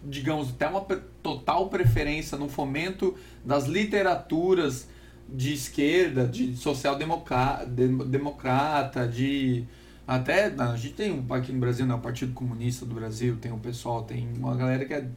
digamos, 0.04 0.50
até 0.50 0.66
uma 0.66 0.80
total 1.22 1.68
preferência 1.68 2.38
no 2.38 2.48
fomento 2.48 3.14
das 3.44 3.66
literaturas 3.66 4.88
de 5.28 5.54
esquerda, 5.54 6.26
de 6.26 6.56
social-democrata, 6.56 9.08
de 9.08 9.64
até 10.06 10.54
a 10.58 10.76
gente 10.76 10.94
tem 10.94 11.10
um 11.10 11.32
aqui 11.32 11.50
no 11.50 11.58
Brasil, 11.58 11.86
né, 11.86 11.94
o 11.94 11.98
Partido 11.98 12.34
Comunista 12.34 12.84
do 12.84 12.94
Brasil, 12.94 13.38
tem 13.40 13.50
o 13.50 13.58
pessoal, 13.58 14.02
tem 14.02 14.28
uma 14.36 14.54
galera 14.54 14.84
que 14.84 14.92
é 14.92 15.08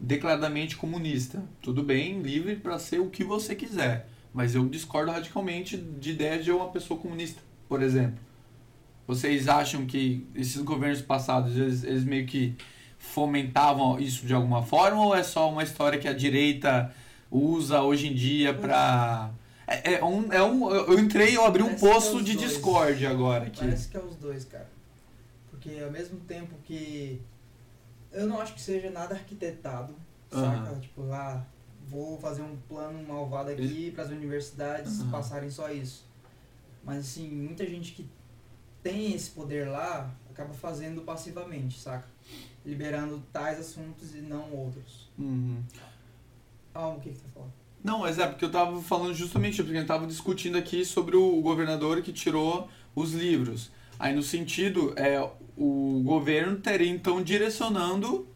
declaradamente 0.00 0.76
comunista. 0.76 1.44
Tudo 1.60 1.82
bem, 1.82 2.22
livre 2.22 2.56
para 2.56 2.78
ser 2.78 2.98
o 2.98 3.10
que 3.10 3.22
você 3.22 3.54
quiser, 3.54 4.08
mas 4.32 4.54
eu 4.54 4.66
discordo 4.68 5.12
radicalmente 5.12 5.76
de 5.76 6.12
ideia 6.12 6.42
de 6.42 6.50
uma 6.50 6.70
pessoa 6.70 6.98
comunista, 6.98 7.42
por 7.68 7.82
exemplo. 7.82 8.18
Vocês 9.06 9.48
acham 9.48 9.84
que 9.84 10.26
esses 10.34 10.62
governos 10.62 11.02
passados 11.02 11.54
eles, 11.54 11.84
eles 11.84 12.04
meio 12.04 12.26
que 12.26 12.54
fomentavam 12.98 13.98
isso 13.98 14.26
de 14.26 14.34
alguma 14.34 14.62
forma 14.62 15.04
ou 15.04 15.14
é 15.14 15.22
só 15.22 15.50
uma 15.50 15.62
história 15.62 15.98
que 15.98 16.08
a 16.08 16.12
direita 16.12 16.92
usa 17.30 17.82
hoje 17.82 18.08
em 18.08 18.14
dia 18.14 18.54
para 18.54 19.30
é, 19.66 19.94
é, 19.94 20.04
um, 20.04 20.32
é 20.32 20.42
um. 20.42 20.70
Eu 20.70 20.98
entrei 20.98 21.32
e 21.32 21.34
eu 21.34 21.44
abri 21.44 21.62
Parece 21.62 21.84
um 21.84 21.88
poço 21.88 22.20
é 22.20 22.22
de 22.22 22.34
dois. 22.34 22.48
Discord 22.48 23.06
agora. 23.06 23.46
Aqui. 23.46 23.58
Parece 23.58 23.88
que 23.88 23.96
é 23.96 24.00
os 24.00 24.14
dois, 24.16 24.44
cara. 24.44 24.68
Porque 25.50 25.80
ao 25.80 25.90
mesmo 25.90 26.20
tempo 26.20 26.54
que. 26.64 27.20
Eu 28.12 28.26
não 28.26 28.40
acho 28.40 28.54
que 28.54 28.60
seja 28.60 28.88
nada 28.90 29.14
arquitetado, 29.14 29.94
uhum. 30.32 30.40
saca? 30.40 30.80
Tipo, 30.80 31.02
lá, 31.02 31.34
ah, 31.34 31.44
vou 31.86 32.18
fazer 32.18 32.42
um 32.42 32.56
plano 32.68 33.02
malvado 33.06 33.50
aqui 33.50 33.90
para 33.90 34.04
as 34.04 34.10
universidades 34.10 35.00
uhum. 35.00 35.10
passarem 35.10 35.50
só 35.50 35.70
isso. 35.70 36.06
Mas 36.84 36.98
assim, 37.00 37.28
muita 37.28 37.66
gente 37.66 37.92
que 37.92 38.08
tem 38.82 39.12
esse 39.12 39.30
poder 39.30 39.68
lá 39.68 40.08
acaba 40.30 40.54
fazendo 40.54 41.02
passivamente, 41.02 41.80
saca? 41.80 42.06
Liberando 42.66 43.22
tais 43.32 43.60
assuntos 43.60 44.14
e 44.14 44.18
não 44.18 44.52
outros. 44.52 45.08
Uhum. 45.16 45.62
Ah, 46.74 46.88
o 46.88 47.00
que, 47.00 47.10
que 47.10 47.18
tá 47.18 47.28
falando? 47.32 47.52
Não, 47.82 48.00
mas 48.00 48.18
é 48.18 48.26
porque 48.26 48.44
eu 48.44 48.48
estava 48.48 48.82
falando 48.82 49.14
justamente 49.14 49.56
porque 49.58 49.70
a 49.70 49.74
gente 49.74 49.82
estava 49.82 50.06
discutindo 50.06 50.58
aqui 50.58 50.84
sobre 50.84 51.16
o 51.16 51.40
governador 51.40 52.02
que 52.02 52.12
tirou 52.12 52.68
os 52.96 53.12
livros. 53.12 53.70
Aí 53.98 54.14
no 54.14 54.22
sentido, 54.22 54.92
é, 54.96 55.20
o 55.56 56.02
governo 56.04 56.56
teria 56.56 56.90
então 56.90 57.22
direcionando 57.22 58.26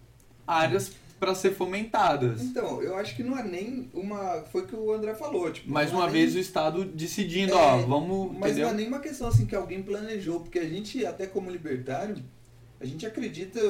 áreas 0.47 0.93
para 1.21 1.35
ser 1.35 1.53
fomentadas. 1.55 2.41
Então, 2.41 2.81
eu 2.83 2.97
acho 2.97 3.15
que 3.15 3.23
não 3.23 3.39
é 3.39 3.43
nem 3.43 3.91
uma. 3.93 4.43
Foi 4.51 4.63
o 4.63 4.67
que 4.67 4.75
o 4.75 4.91
André 4.91 5.15
falou. 5.15 5.53
Tipo, 5.53 5.71
Mais 5.71 5.93
uma 5.93 6.07
é 6.07 6.11
vez 6.11 6.31
nem... 6.31 6.39
o 6.39 6.41
Estado 6.41 6.85
decidindo, 6.85 7.53
é, 7.53 7.57
ó, 7.57 7.77
vamos. 7.79 8.33
Mas 8.39 8.53
entendeu? 8.53 8.69
não 8.69 8.75
é 8.75 8.77
nem 8.79 8.89
uma 8.89 9.01
questão 9.01 9.29
assim 9.29 9.45
que 9.45 9.55
alguém 9.55 9.83
planejou, 9.83 10.41
porque 10.41 10.59
a 10.59 10.69
gente, 10.69 11.05
até 11.05 11.27
como 11.27 11.51
libertário, 11.51 12.17
a 12.81 12.87
gente 12.87 13.05
acredita 13.05 13.61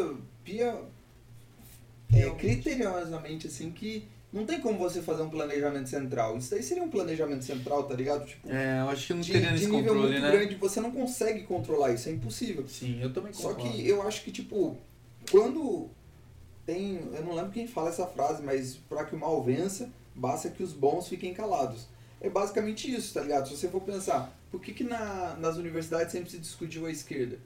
é, 0.58 2.30
criteriosamente 2.38 3.46
assim 3.46 3.70
que 3.70 4.08
Não 4.32 4.46
tem 4.46 4.60
como 4.60 4.78
você 4.78 5.02
fazer 5.02 5.22
um 5.22 5.28
planejamento 5.30 5.88
central. 5.88 6.36
Isso 6.38 6.50
daí 6.52 6.62
seria 6.62 6.82
um 6.84 6.88
planejamento 6.88 7.44
central, 7.44 7.82
tá 7.84 7.94
ligado? 7.94 8.24
Tipo, 8.26 8.48
É, 8.48 8.80
eu 8.80 8.88
acho 8.88 9.06
que 9.08 9.14
não 9.14 9.20
de, 9.20 9.32
teria 9.32 9.52
de 9.52 9.66
nível 9.66 9.78
controle, 9.80 10.00
muito 10.12 10.20
né? 10.22 10.30
grande, 10.30 10.54
você 10.54 10.80
não 10.80 10.92
consegue 10.92 11.42
controlar 11.42 11.92
isso, 11.92 12.08
é 12.08 12.12
impossível. 12.12 12.66
Sim, 12.68 13.00
eu 13.02 13.12
também 13.12 13.32
Só 13.32 13.54
concordo. 13.54 13.72
que 13.72 13.88
eu 13.88 14.02
acho 14.02 14.22
que, 14.22 14.30
tipo, 14.30 14.76
quando 15.30 15.88
tem. 16.64 17.00
Eu 17.12 17.24
não 17.24 17.34
lembro 17.34 17.50
quem 17.50 17.66
fala 17.66 17.88
essa 17.88 18.06
frase, 18.06 18.40
mas 18.42 18.76
pra 18.88 19.04
que 19.04 19.16
o 19.16 19.18
mal 19.18 19.42
vença, 19.42 19.90
basta 20.14 20.48
que 20.48 20.62
os 20.62 20.72
bons 20.72 21.08
fiquem 21.08 21.34
calados. 21.34 21.88
É 22.20 22.28
basicamente 22.30 22.88
isso, 22.94 23.12
tá 23.14 23.22
ligado? 23.22 23.48
Se 23.48 23.56
você 23.56 23.66
for 23.68 23.80
pensar, 23.80 24.38
por 24.50 24.60
que, 24.60 24.72
que 24.72 24.84
na, 24.84 25.34
nas 25.40 25.56
universidades 25.56 26.12
sempre 26.12 26.30
se 26.30 26.38
discutiu 26.38 26.86
a 26.86 26.90
esquerda? 26.90 27.38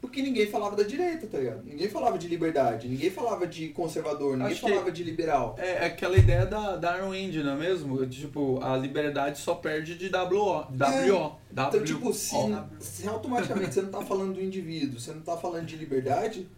Porque 0.00 0.22
ninguém 0.22 0.46
falava 0.46 0.74
da 0.74 0.82
direita, 0.82 1.26
tá 1.26 1.38
ligado? 1.38 1.62
Ninguém 1.62 1.88
falava 1.88 2.16
de 2.16 2.26
liberdade, 2.26 2.88
ninguém 2.88 3.10
falava 3.10 3.46
de 3.46 3.68
conservador, 3.68 4.36
ninguém 4.36 4.52
Acho 4.52 4.62
falava 4.62 4.90
de 4.90 5.04
liberal. 5.04 5.54
É 5.58 5.84
aquela 5.84 6.16
ideia 6.16 6.46
da, 6.46 6.76
da 6.76 6.96
Iron 6.96 7.10
Wind, 7.10 7.36
não 7.36 7.52
é 7.52 7.56
mesmo? 7.56 8.06
Tipo, 8.06 8.58
a 8.62 8.76
liberdade 8.76 9.38
só 9.38 9.54
perde 9.54 9.96
de 9.96 10.06
WO. 10.06 10.66
WO. 10.70 11.36
Então, 11.52 11.84
tipo, 11.84 12.14
se, 12.14 12.34
se 12.78 13.06
automaticamente 13.06 13.74
você 13.74 13.82
não 13.82 13.90
tá 13.90 14.00
falando 14.00 14.34
do 14.34 14.42
indivíduo, 14.42 14.98
você 14.98 15.12
não 15.12 15.20
tá 15.20 15.36
falando 15.36 15.66
de 15.66 15.76
liberdade, 15.76 16.48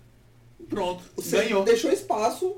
Pronto, 0.68 1.02
você 1.16 1.42
ganhou. 1.42 1.64
deixou 1.64 1.90
espaço, 1.90 2.56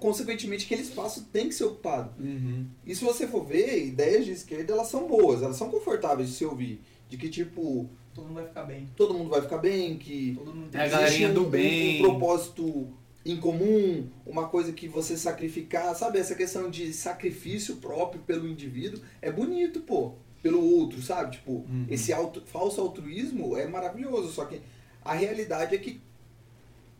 consequentemente 0.00 0.64
aquele 0.64 0.82
espaço 0.82 1.28
tem 1.32 1.48
que 1.48 1.54
ser 1.54 1.64
ocupado. 1.64 2.12
Uhum. 2.18 2.66
E 2.84 2.94
se 2.94 3.04
você 3.04 3.26
for 3.26 3.44
ver, 3.44 3.86
ideias 3.86 4.24
de 4.24 4.32
esquerda, 4.32 4.72
elas 4.72 4.88
são 4.88 5.06
boas, 5.06 5.42
elas 5.42 5.56
são 5.56 5.70
confortáveis 5.70 6.28
de 6.28 6.34
se 6.34 6.44
ouvir. 6.44 6.82
De 7.08 7.16
que, 7.16 7.28
tipo, 7.28 7.88
Todo 8.14 8.26
mundo 8.26 8.34
vai 8.34 8.46
ficar 8.46 8.62
bem. 8.64 8.88
todo 8.96 9.14
mundo 9.14 9.30
vai 9.30 9.40
ficar 9.42 9.58
bem, 9.58 9.98
que 9.98 10.34
Todo 10.36 10.54
mundo 10.54 10.68
tem 10.70 10.80
É 10.80 10.84
a 10.84 10.88
galerinha 10.88 11.26
existe 11.28 11.38
um, 11.38 11.42
do 11.42 11.50
bem. 11.50 11.98
um 11.98 12.02
propósito 12.02 12.88
em 13.26 13.36
comum, 13.38 14.06
uma 14.26 14.48
coisa 14.48 14.72
que 14.72 14.86
você 14.86 15.16
sacrificar, 15.16 15.94
sabe? 15.96 16.18
Essa 16.18 16.34
questão 16.34 16.70
de 16.70 16.92
sacrifício 16.92 17.76
próprio 17.76 18.20
pelo 18.22 18.46
indivíduo 18.48 19.00
é 19.22 19.30
bonito, 19.32 19.80
pô. 19.80 20.12
Pelo 20.42 20.62
outro, 20.62 21.00
sabe? 21.02 21.32
Tipo, 21.38 21.52
Uhum. 21.52 21.86
esse 21.88 22.12
auto- 22.12 22.42
falso 22.44 22.80
altruísmo 22.80 23.56
é 23.56 23.66
maravilhoso, 23.66 24.30
só 24.30 24.44
que 24.44 24.60
a 25.02 25.14
realidade 25.14 25.74
é 25.74 25.78
que, 25.78 26.00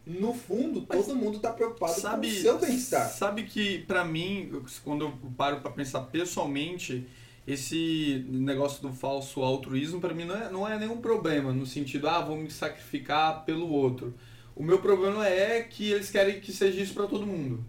no 0.07 0.33
fundo, 0.35 0.85
Mas 0.89 0.99
todo 1.07 1.17
mundo 1.17 1.39
tá 1.39 1.53
preocupado 1.53 2.01
sabe, 2.01 2.29
com 2.31 2.35
o 2.35 2.41
seu 2.41 2.59
bem-estar. 2.59 3.09
Sabe 3.11 3.45
que, 3.45 3.81
pra 3.81 4.05
mim, 4.05 4.51
quando 4.83 5.05
eu 5.07 5.13
paro 5.37 5.61
pra 5.61 5.71
pensar 5.71 6.01
pessoalmente, 6.03 7.07
esse 7.47 8.25
negócio 8.29 8.83
do 8.83 8.93
falso 8.93 9.43
altruísmo, 9.43 10.01
pra 10.01 10.15
mim, 10.15 10.25
não 10.25 10.37
é, 10.37 10.51
não 10.51 10.69
é 10.69 10.79
nenhum 10.79 10.97
problema, 10.99 11.53
no 11.53 11.67
sentido, 11.67 12.09
ah, 12.09 12.21
vou 12.21 12.37
me 12.37 12.51
sacrificar 12.51 13.45
pelo 13.45 13.69
outro. 13.69 14.15
O 14.57 14.63
meu 14.63 14.79
problema 14.79 15.27
é 15.27 15.63
que 15.63 15.91
eles 15.91 16.11
querem 16.11 16.41
que 16.41 16.53
seja 16.53 16.81
isso 16.81 16.95
pra 16.95 17.07
todo 17.07 17.27
mundo. 17.27 17.65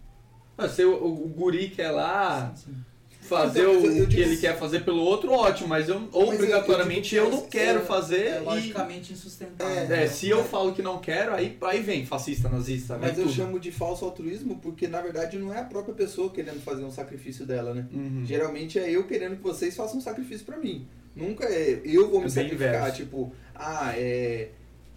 Ah, 0.58 0.70
se 0.70 0.86
o, 0.86 0.96
o, 0.96 1.26
o 1.26 1.30
guri 1.30 1.74
lá 1.78 2.54
Sim, 2.56 2.74
sim. 2.74 2.86
Fazer 3.26 3.60
Então, 3.62 3.74
mas 3.76 3.84
eu- 3.84 3.90
o 3.92 3.98
eu 3.98 4.04
que 4.04 4.10
digo 4.12 4.22
ele 4.22 4.32
assim- 4.34 4.42
quer 4.42 4.58
fazer 4.58 4.80
pelo 4.86 5.02
outro, 5.02 5.32
ótimo, 5.32 5.68
mas 5.70 5.90
eu 5.90 6.08
obrigatoriamente 6.12 7.16
eu 7.16 7.24
eu, 7.26 7.30
digo 7.30 7.42
não 7.42 7.50
que 7.50 7.58
quero 7.58 7.80
é- 7.80 7.86
fazer 7.86 8.22
É 8.28 8.42
e... 8.42 8.44
logicamente 8.46 9.14
insustentável. 9.14 9.96
É, 9.96 10.04
É, 10.04 10.08
se 10.08 10.30
eu 10.30 10.44
falo 10.44 10.74
que 10.74 10.82
não 10.82 11.00
quero, 11.00 11.34
aí, 11.34 11.58
aí 11.62 11.82
vem 11.82 12.06
fascista, 12.06 12.48
nazista, 12.50 12.98
Mas 12.98 13.18
eu 13.18 13.26
tudo. 13.26 13.36
chamo 13.36 13.60
de 13.60 13.72
falso 13.72 14.06
altruísmo 14.06 14.58
porque, 14.60 14.88
na 14.88 15.02
verdade, 15.02 15.38
não 15.38 15.54
é 15.54 15.60
a 15.60 15.64
própria 15.64 15.94
pessoa 15.96 16.30
querendo 16.32 16.62
fazer 16.62 16.84
um 16.84 16.92
sacrifício 16.92 17.46
dela, 17.46 17.74
né? 17.74 17.86
Uhum. 17.92 18.24
Geralmente 18.26 18.80
é 18.80 18.90
eu 18.90 19.04
querendo 19.06 19.38
que 19.38 19.44
vocês 19.44 19.76
façam 19.76 19.98
um 19.98 20.02
sacrifício 20.02 20.46
pra 20.46 20.58
mim. 20.58 20.88
Nunca 21.16 21.46
é 21.46 21.82
eu 21.86 22.10
vou 22.10 22.20
me 22.20 22.26
É 22.26 22.30
sacrificar, 22.30 22.76
inverso. 22.76 22.98
tipo, 22.98 23.32
ah, 23.56 23.94
é. 23.96 24.50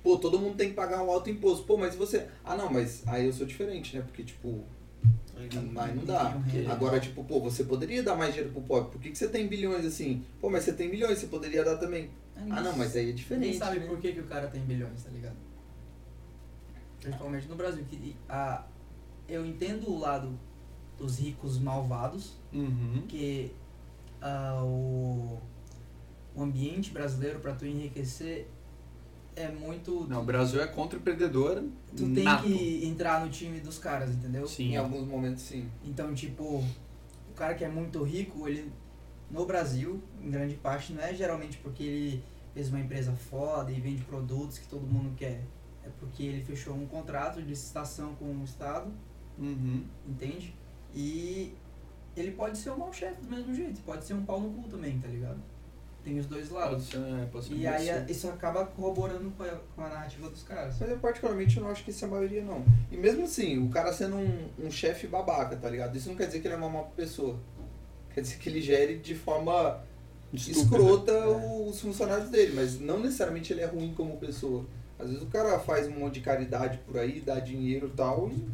Pô, 0.02 0.16
todo 0.16 0.38
mundo 0.38 0.56
tem 0.56 0.68
que 0.70 0.74
pagar 0.74 1.02
um 1.02 1.10
alto 1.10 1.28
imposto. 1.30 1.64
Pô, 1.64 1.76
mas 1.76 1.94
você. 1.94 2.24
Ah, 2.44 2.56
não, 2.56 2.70
mas 2.72 3.02
aí 3.06 3.26
eu 3.26 3.32
sou 3.32 3.46
diferente, 3.46 3.96
né? 3.96 4.02
Porque, 4.06 4.22
tipo. 4.22 4.64
Mas 5.72 5.94
não 5.96 6.04
dá. 6.04 6.36
Agora, 6.70 6.98
tipo, 7.00 7.22
pô, 7.24 7.40
você 7.40 7.64
poderia 7.64 8.02
dar 8.02 8.16
mais 8.16 8.34
dinheiro 8.34 8.52
pro 8.52 8.62
pobre. 8.62 8.90
Por 8.92 9.00
que, 9.00 9.10
que 9.10 9.18
você 9.18 9.28
tem 9.28 9.46
bilhões 9.46 9.84
assim? 9.84 10.24
Pô, 10.40 10.50
mas 10.50 10.64
você 10.64 10.72
tem 10.72 10.88
milhões, 10.90 11.18
você 11.18 11.26
poderia 11.26 11.64
dar 11.64 11.76
também. 11.76 12.10
Ah, 12.50 12.60
não, 12.60 12.76
mas 12.76 12.94
aí 12.94 13.02
é 13.02 13.06
Ninguém 13.06 13.14
diferente. 13.14 13.56
sabe 13.58 13.80
né? 13.80 13.86
por 13.86 13.98
que, 13.98 14.12
que 14.12 14.20
o 14.20 14.26
cara 14.26 14.46
tem 14.48 14.60
bilhões, 14.62 15.02
tá 15.02 15.10
ligado? 15.10 15.36
Principalmente 17.00 17.48
no 17.48 17.56
Brasil. 17.56 17.84
Que, 17.88 18.16
a, 18.28 18.64
eu 19.28 19.44
entendo 19.46 19.88
o 19.90 19.98
lado 19.98 20.38
dos 20.98 21.18
ricos 21.18 21.58
malvados, 21.58 22.34
Uhum. 22.52 23.02
que 23.08 23.52
ah, 24.20 24.60
o, 24.64 25.38
o 26.34 26.42
ambiente 26.42 26.90
brasileiro 26.90 27.38
para 27.40 27.52
tu 27.54 27.66
enriquecer 27.66 28.48
é 29.44 29.50
muito. 29.50 30.06
Não, 30.08 30.20
o 30.22 30.24
Brasil 30.24 30.60
é 30.60 30.66
contra-empreendedor 30.66 31.62
tu 31.96 32.12
tem 32.14 32.24
nato. 32.24 32.44
que 32.44 32.84
entrar 32.86 33.24
no 33.24 33.30
time 33.30 33.60
dos 33.60 33.78
caras, 33.78 34.10
entendeu? 34.10 34.46
Sim. 34.46 34.72
Em 34.72 34.76
alguns 34.76 35.06
momentos, 35.06 35.42
sim. 35.42 35.68
Então, 35.84 36.14
tipo, 36.14 36.44
o 37.30 37.34
cara 37.34 37.54
que 37.54 37.64
é 37.64 37.68
muito 37.68 38.02
rico, 38.02 38.48
ele 38.48 38.70
no 39.30 39.44
Brasil, 39.46 40.02
em 40.22 40.30
grande 40.30 40.54
parte, 40.54 40.92
não 40.92 41.02
é 41.02 41.12
geralmente 41.14 41.58
porque 41.58 41.82
ele 41.82 42.24
fez 42.54 42.68
uma 42.70 42.80
empresa 42.80 43.12
foda 43.12 43.70
e 43.70 43.78
vende 43.80 44.02
produtos 44.04 44.58
que 44.58 44.66
todo 44.66 44.82
mundo 44.86 45.14
quer. 45.16 45.42
É 45.84 45.88
porque 46.00 46.22
ele 46.22 46.42
fechou 46.42 46.74
um 46.74 46.86
contrato 46.86 47.40
de 47.40 47.48
licitação 47.48 48.14
com 48.16 48.24
o 48.26 48.44
Estado, 48.44 48.90
Uhum. 49.38 49.84
entende? 50.08 50.54
E 50.94 51.52
ele 52.16 52.32
pode 52.32 52.58
ser 52.58 52.70
um 52.70 52.78
mau 52.78 52.92
chefe 52.92 53.20
do 53.20 53.28
mesmo 53.30 53.54
jeito, 53.54 53.80
pode 53.82 54.04
ser 54.04 54.14
um 54.14 54.24
pau 54.24 54.40
no 54.40 54.50
cu 54.50 54.68
também, 54.68 54.98
tá 54.98 55.06
ligado? 55.06 55.38
Tem 56.08 56.18
os 56.18 56.26
dois 56.26 56.48
Pode 56.48 56.60
lados. 56.64 56.84
ser, 56.88 56.96
é, 56.98 57.26
pode 57.30 57.44
ser 57.46 57.54
E 57.54 57.66
aí 57.66 57.86
sim. 57.86 58.04
isso 58.12 58.28
acaba 58.28 58.64
corroborando 58.66 59.30
com 59.32 59.42
a, 59.42 59.48
com 59.76 59.82
a 59.82 59.88
narrativa 59.88 60.28
dos 60.30 60.42
caras. 60.42 60.76
Mas 60.80 60.90
eu 60.90 60.98
particularmente 60.98 61.56
eu 61.56 61.62
não 61.64 61.70
acho 61.70 61.84
que 61.84 61.90
isso 61.90 62.04
é 62.04 62.08
a 62.08 62.10
maioria, 62.10 62.42
não. 62.42 62.64
E 62.90 62.96
mesmo 62.96 63.24
assim, 63.24 63.58
o 63.64 63.68
cara 63.68 63.92
sendo 63.92 64.16
um, 64.16 64.48
um 64.58 64.70
chefe 64.70 65.06
babaca, 65.06 65.56
tá 65.56 65.68
ligado? 65.68 65.96
Isso 65.96 66.08
não 66.08 66.16
quer 66.16 66.26
dizer 66.26 66.40
que 66.40 66.46
ele 66.46 66.54
é 66.54 66.56
uma 66.58 66.68
má 66.70 66.82
pessoa. 66.82 67.38
Quer 68.14 68.22
dizer 68.22 68.38
que 68.38 68.48
ele 68.48 68.60
gere 68.60 68.98
de 68.98 69.14
forma 69.14 69.82
Estúpido. 70.32 70.60
escrota 70.62 71.12
É. 71.12 71.26
os 71.68 71.80
funcionários 71.80 72.30
dele, 72.30 72.52
mas 72.54 72.80
não 72.80 72.98
necessariamente 73.00 73.52
ele 73.52 73.60
é 73.60 73.66
ruim 73.66 73.92
como 73.94 74.16
pessoa. 74.16 74.64
Às 74.98 75.08
vezes 75.08 75.22
o 75.22 75.26
cara 75.26 75.58
faz 75.60 75.86
um 75.86 75.92
monte 75.98 76.14
de 76.14 76.20
caridade 76.22 76.78
por 76.78 76.98
aí, 76.98 77.20
dá 77.20 77.38
dinheiro 77.38 77.86
e 77.86 77.96
tal, 77.96 78.28
e 78.30 78.48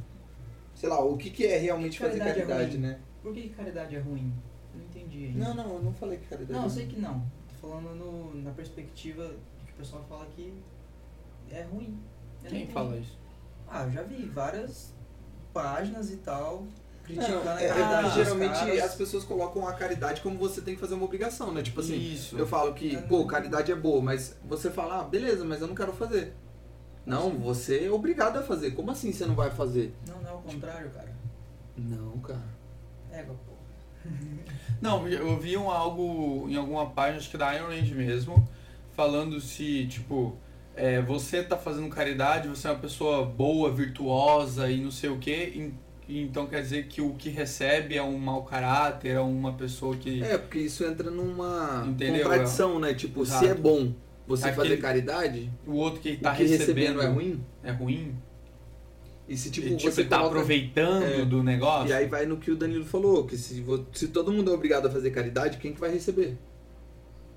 sei 0.75 0.89
lá, 0.91 1.03
o 1.03 1.17
que, 1.17 1.31
que 1.31 1.47
é 1.47 1.57
realmente 1.57 1.99
fazer 1.99 2.19
Caridade 2.19 2.41
é 2.41 2.47
caridade, 2.47 2.77
ruim. 2.77 2.81
né? 2.87 2.99
Por 3.23 3.33
que 3.33 3.41
que 3.43 3.49
caridade 3.51 3.97
é 3.97 3.99
ruim? 4.01 4.31
Eu 4.75 4.81
não 4.81 4.87
entendi 4.87 5.25
ainda. 5.27 5.39
Não, 5.39 5.55
não, 5.55 5.75
eu 5.77 5.83
não 5.85 5.93
falei 5.95 6.19
que 6.19 6.27
caridade 6.27 6.53
Não, 6.53 6.63
é 6.63 6.67
eu 6.67 6.71
sei 6.71 6.85
ruim. 6.85 6.95
que 6.95 7.01
não. 7.01 7.25
Falando 7.65 7.95
no, 7.95 8.43
na 8.43 8.51
perspectiva 8.51 9.35
que 9.67 9.73
o 9.73 9.77
pessoal 9.77 10.05
fala 10.09 10.27
que 10.37 10.63
é 11.51 11.63
ruim. 11.63 11.99
Quem 12.47 12.67
fala 12.69 12.97
isso? 12.97 13.19
Ah, 13.67 13.85
eu 13.85 13.91
já 13.91 14.03
vi 14.03 14.27
várias 14.27 14.93
páginas 15.53 16.11
e 16.11 16.17
tal 16.19 16.67
criticando 17.05 17.45
Não, 17.45 17.53
a 17.53 17.63
é, 17.63 17.65
é 17.65 17.69
caridade 17.69 18.03
porque 18.03 18.19
dos 18.19 18.25
geralmente 18.25 18.59
caras. 18.59 18.83
as 18.83 18.95
pessoas 18.95 19.25
colocam 19.25 19.69
a 19.69 19.73
caridade 19.75 20.21
como 20.21 20.39
você 20.39 20.61
tem 20.61 20.75
que 20.75 20.81
fazer 20.81 20.95
uma 20.95 21.05
obrigação, 21.05 21.53
né? 21.53 21.63
Tipo 21.63 21.81
assim, 21.81 21.97
Isso. 21.97 22.37
Eu 22.37 22.47
falo 22.47 22.75
que, 22.75 22.95
Eu 22.95 23.03
pô, 23.03 23.27
caridade 23.27 23.71
é 23.71 23.75
boa, 23.75 24.01
mas 24.03 24.37
você 24.45 24.71
fala, 24.71 25.01
ah, 25.01 25.05
beleza, 25.05 25.45
mas 25.45 25.61
eu 25.61 25.69
não 25.69 25.75
quero 25.75 25.93
fazer. 25.93 26.35
Não, 27.07 27.31
você 27.39 27.85
é 27.85 27.91
obrigado 27.91 28.39
a 28.39 28.43
fazer. 28.43 28.71
Como 28.73 28.91
assim 28.91 29.13
você 29.13 29.27
não 29.27 29.35
vai 29.35 29.51
fazer? 29.51 29.95
Não, 30.09 30.21
não 30.23 30.31
é 30.31 30.33
o 30.35 30.39
contrário, 30.39 30.91
cara. 30.91 31.13
Não, 31.77 32.19
cara. 32.21 32.55
Égua, 33.13 33.37
pô. 33.47 33.54
Não, 34.81 35.07
eu 35.09 35.39
vi 35.39 35.57
um 35.57 35.71
algo 35.71 36.47
em 36.49 36.57
alguma 36.57 36.87
página, 36.91 37.19
acho 37.19 37.31
que 37.31 37.39
da 37.39 37.55
Iron 37.55 37.69
Range 37.69 37.95
mesmo, 37.95 38.47
falando 38.93 39.41
se, 39.41 39.87
tipo, 39.87 40.37
é, 40.77 41.01
você 41.01 41.43
tá 41.43 41.57
fazendo 41.57 41.89
caridade, 41.89 42.49
você 42.49 42.69
é 42.69 42.71
uma 42.71 42.79
pessoa 42.81 43.25
boa, 43.25 43.71
virtuosa 43.73 44.71
e 44.71 44.81
não 44.81 44.91
sei 44.91 45.09
o 45.11 45.19
quê, 45.19 45.53
e- 45.55 45.73
então 46.23 46.47
quer 46.47 46.61
dizer 46.61 46.87
que 46.87 47.01
o 47.01 47.15
que 47.15 47.31
recebe 47.31 47.97
é 47.97 48.03
um 48.03 48.19
mau 48.19 48.43
caráter, 48.45 49.13
é 49.13 49.21
uma 49.21 49.55
pessoa 49.55 49.97
que. 49.97 50.23
É, 50.23 50.37
porque 50.37 50.59
isso 50.59 50.85
entra 50.85 51.11
numa 51.11 51.85
Entendeu? 51.89 52.25
contradição, 52.25 52.79
né? 52.79 52.93
Tipo, 52.93 53.25
se 53.25 53.33
Exato. 53.33 53.47
é 53.47 53.55
bom 53.55 53.95
você 54.27 54.49
Aquele- 54.49 54.69
fazer 54.69 54.77
caridade, 54.83 55.51
O 55.67 55.73
outro 55.77 56.01
que 56.01 56.17
tá 56.19 56.35
que 56.35 56.43
recebendo 56.43 56.59
recebendo 56.99 57.03
é 57.03 57.07
ruim. 57.07 57.45
é 57.63 57.71
ruim. 57.71 58.15
E 59.27 59.37
se 59.37 59.51
tipo, 59.51 59.67
e, 59.69 59.77
tipo, 59.77 59.91
você 59.91 60.05
tá 60.05 60.19
coloca- 60.19 60.37
aproveitando 60.37 61.03
É. 61.05 61.25
do 61.25 61.43
negócio. 61.43 61.89
E 61.89 61.93
aí 61.93 62.07
vai 62.07 62.27
no 62.27 62.37
que 62.37 62.51
o 62.51 62.57
Danilo 62.57 62.85
falou, 62.85 63.25
que 63.25 63.37
se, 63.39 63.65
se 63.93 64.09
todo 64.09 64.31
mundo 64.31 64.51
é 64.51 64.55
obrigado 64.55 64.87
a 64.87 64.91
fazer 64.91 65.11
caridade, 65.11 65.57
quem 65.59 65.73
que 65.73 65.81
vai 65.81 65.91
receber? 65.91 66.37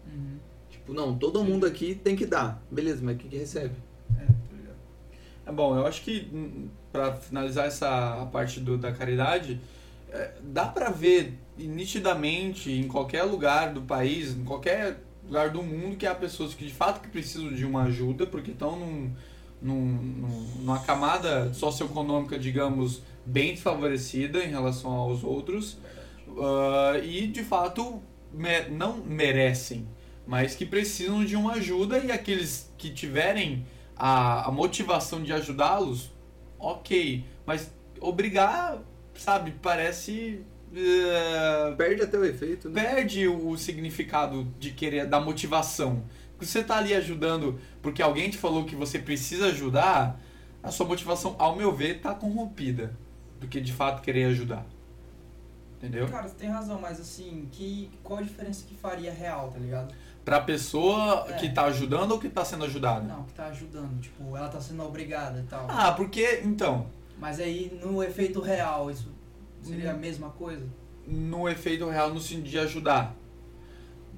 Uhum. 0.05 0.37
Tipo, 0.69 0.93
não, 0.93 1.17
todo 1.17 1.43
mundo 1.43 1.65
aqui 1.65 1.95
tem 1.95 2.15
que 2.15 2.25
dar. 2.25 2.61
Beleza, 2.69 2.99
mas 3.03 3.17
quem 3.17 3.29
que 3.29 3.37
recebe? 3.37 3.73
É, 4.19 4.25
tá 4.25 4.33
ligado. 4.55 4.75
É 5.45 5.51
bom, 5.51 5.77
eu 5.77 5.85
acho 5.85 6.01
que 6.01 6.27
hum, 6.33 6.67
pra 6.91 7.13
finalizar 7.15 7.65
essa 7.67 8.25
parte 8.33 8.59
do, 8.59 8.77
da 8.77 8.91
caridade, 8.91 9.59
é, 10.11 10.31
dá 10.43 10.65
pra 10.65 10.89
ver 10.89 11.37
nitidamente 11.57 12.71
em 12.71 12.87
qualquer 12.87 13.23
lugar 13.23 13.73
do 13.73 13.81
país, 13.81 14.35
em 14.35 14.43
qualquer 14.43 14.99
lugar 15.25 15.49
do 15.51 15.61
mundo 15.63 15.95
que 15.97 16.05
há 16.05 16.13
pessoas 16.15 16.53
que 16.53 16.65
de 16.65 16.73
fato 16.73 17.01
que 17.01 17.07
precisam 17.09 17.51
de 17.53 17.65
uma 17.65 17.83
ajuda 17.83 18.25
porque 18.25 18.51
estão 18.51 18.77
num, 18.79 19.11
num, 19.61 19.85
num- 19.85 20.47
numa 20.59 20.79
camada 20.79 21.53
socioeconômica, 21.53 22.37
digamos, 22.37 23.01
bem 23.25 23.53
desfavorecida 23.53 24.43
em 24.43 24.49
relação 24.49 24.91
aos 24.91 25.23
outros 25.23 25.77
ah, 26.39 26.99
e 27.03 27.27
de 27.27 27.43
fato 27.43 28.01
me- 28.33 28.69
não 28.69 28.97
merecem, 28.97 29.87
mas 30.25 30.55
que 30.55 30.65
precisam 30.65 31.23
de 31.25 31.35
uma 31.35 31.53
ajuda 31.53 31.99
e 31.99 32.11
aqueles 32.11 32.71
que 32.77 32.89
tiverem 32.91 33.65
a, 33.95 34.47
a 34.47 34.51
motivação 34.51 35.21
de 35.23 35.33
ajudá-los, 35.33 36.11
ok, 36.59 37.25
mas 37.45 37.71
obrigar, 37.99 38.79
sabe, 39.15 39.53
parece 39.61 40.41
é, 40.75 41.73
Perde 41.75 42.01
até 42.03 42.17
o 42.17 42.25
efeito, 42.25 42.69
né? 42.69 42.83
perde 42.83 43.27
o 43.27 43.57
significado 43.57 44.43
de 44.59 44.71
querer, 44.71 45.07
da 45.07 45.19
motivação. 45.19 46.03
Você 46.39 46.63
tá 46.63 46.77
ali 46.77 46.93
ajudando 46.93 47.59
porque 47.81 48.01
alguém 48.01 48.29
te 48.29 48.37
falou 48.37 48.65
que 48.65 48.75
você 48.75 48.99
precisa 48.99 49.47
ajudar, 49.47 50.19
a 50.61 50.71
sua 50.71 50.85
motivação, 50.85 51.35
ao 51.39 51.55
meu 51.55 51.71
ver, 51.73 52.01
tá 52.01 52.13
corrompida 52.13 52.93
do 53.39 53.47
que 53.47 53.59
de 53.61 53.71
fato 53.73 54.01
querer 54.01 54.25
ajudar. 54.25 54.65
Entendeu? 55.77 56.07
Cara, 56.07 56.27
você 56.27 56.35
tem 56.35 56.49
razão, 56.49 56.79
mas 56.81 56.99
assim, 56.99 57.47
que, 57.51 57.89
qual 58.03 58.19
a 58.19 58.23
diferença 58.23 58.65
que 58.67 58.73
faria 58.75 59.11
real, 59.13 59.51
tá 59.51 59.59
ligado? 59.59 59.93
Pra 60.25 60.41
pessoa 60.41 61.25
É. 61.29 61.33
que 61.33 61.49
tá 61.49 61.65
ajudando 61.65 62.11
ou 62.11 62.19
que 62.19 62.27
tá 62.29 62.43
sendo 62.43 62.65
ajudada? 62.65 63.01
Não, 63.07 63.23
que 63.23 63.33
tá 63.33 63.45
ajudando, 63.45 64.01
tipo, 64.01 64.35
ela 64.35 64.49
tá 64.49 64.59
sendo 64.59 64.83
obrigada 64.83 65.39
e 65.39 65.43
tal. 65.43 65.65
Ah, 65.69 65.91
porque, 65.91 66.41
então, 66.43 66.87
Mas 67.19 67.39
aí, 67.39 67.79
no 67.83 68.03
efeito 68.03 68.39
real, 68.41 68.91
isso 68.91 69.11
seria 69.63 69.91
a 69.91 69.95
Hum. 69.95 69.97
mesma 69.99 70.29
coisa? 70.31 70.65
no 71.09 71.47
efeito 71.47 71.87
real, 71.89 72.13
no 72.13 72.19
sentido 72.19 72.49
de 72.49 72.59
ajudar, 72.59 73.15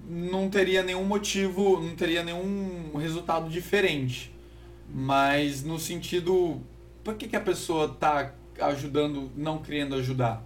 não 0.08 0.50
teria 0.50 0.84
nenhum 0.84 1.04
motivo, 1.04 1.80
não 1.80 1.96
teria 1.96 2.24
nenhum 2.24 2.98
resultado 2.98 3.50
diferente. 3.50 4.32
Mas 4.92 5.64
no 5.64 5.80
sentido, 5.80 6.62
por 7.04 7.16
que, 7.16 7.28
que 7.28 7.36
a 7.36 7.42
pessoa 7.42 7.90
tá 7.90 8.34
ajudando, 8.60 9.32
não 9.36 9.60
querendo 9.60 9.96
ajudar? 9.96 10.44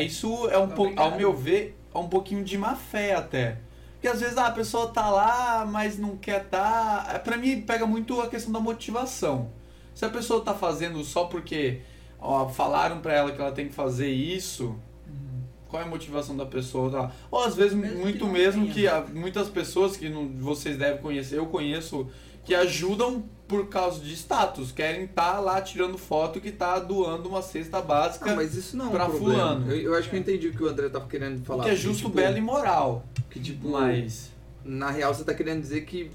Isso 0.00 0.48
é 0.48 0.58
um 0.58 0.68
Tá 0.68 0.74
pouco, 0.74 1.00
ao 1.00 1.16
meu 1.16 1.34
ver, 1.34 1.78
é 1.94 1.98
um 1.98 2.08
pouquinho 2.08 2.44
de 2.44 2.56
má 2.56 2.74
fé 2.74 3.14
até. 3.14 3.58
Porque 3.92 4.08
às 4.08 4.20
vezes 4.20 4.36
ah, 4.36 4.46
a 4.46 4.50
pessoa 4.50 4.88
tá 4.88 5.08
lá, 5.10 5.64
mas 5.64 5.98
não 5.98 6.16
quer 6.16 6.44
tá. 6.48 7.20
Pra 7.22 7.36
mim 7.36 7.60
pega 7.60 7.86
muito 7.86 8.20
a 8.20 8.28
questão 8.28 8.52
da 8.52 8.58
motivação. 8.58 9.50
Se 9.94 10.04
a 10.04 10.08
pessoa 10.08 10.42
tá 10.42 10.54
fazendo 10.54 11.04
só 11.04 11.26
porque 11.26 11.82
ó, 12.18 12.48
falaram 12.48 13.00
pra 13.00 13.12
ela 13.12 13.32
que 13.32 13.40
ela 13.40 13.52
tem 13.52 13.68
que 13.68 13.74
fazer 13.74 14.08
isso, 14.10 14.76
qual 15.72 15.82
é 15.82 15.86
a 15.86 15.88
motivação 15.88 16.36
da 16.36 16.44
pessoa? 16.44 16.90
Tá? 16.90 17.10
Ou 17.30 17.42
às 17.42 17.56
vezes, 17.56 17.72
Mesmo 17.72 17.96
que 17.96 18.02
muito 18.02 18.24
não 18.26 18.32
mesmo 18.32 18.62
tenha. 18.64 18.74
que 18.74 18.86
há 18.86 19.00
muitas 19.12 19.48
pessoas 19.48 19.96
que 19.96 20.08
não, 20.08 20.28
vocês 20.38 20.76
devem 20.76 21.00
conhecer, 21.00 21.38
eu 21.38 21.46
conheço, 21.46 22.06
que 22.44 22.54
ajudam 22.54 23.24
por 23.48 23.68
causa 23.68 24.00
de 24.00 24.12
status, 24.14 24.70
querem 24.72 25.04
estar 25.04 25.38
lá 25.40 25.60
tirando 25.60 25.96
foto 25.96 26.40
que 26.40 26.50
tá 26.52 26.78
doando 26.78 27.28
uma 27.28 27.40
cesta 27.42 27.80
básica, 27.80 28.32
Ah, 28.32 28.36
mas 28.36 28.54
isso 28.54 28.76
não 28.76 28.86
é 28.86 28.88
um 28.88 28.90
pra 28.92 29.04
problema. 29.06 29.32
fulano. 29.34 29.72
Eu, 29.72 29.80
eu 29.92 29.94
acho 29.94 30.08
que 30.10 30.16
eu 30.16 30.20
entendi 30.20 30.48
o 30.48 30.52
que 30.52 30.62
o 30.62 30.68
André 30.68 30.88
tava 30.88 31.06
querendo 31.06 31.42
falar. 31.44 31.64
que 31.64 31.70
é 31.70 31.76
justo, 31.76 32.04
tipo, 32.04 32.10
belo 32.10 32.36
e 32.36 32.40
moral. 32.40 33.04
Que 33.30 33.40
tipo, 33.40 33.68
Mas. 33.70 34.30
na 34.64 34.90
real 34.90 35.14
você 35.14 35.24
tá 35.24 35.32
querendo 35.34 35.60
dizer 35.60 35.82
que, 35.86 36.10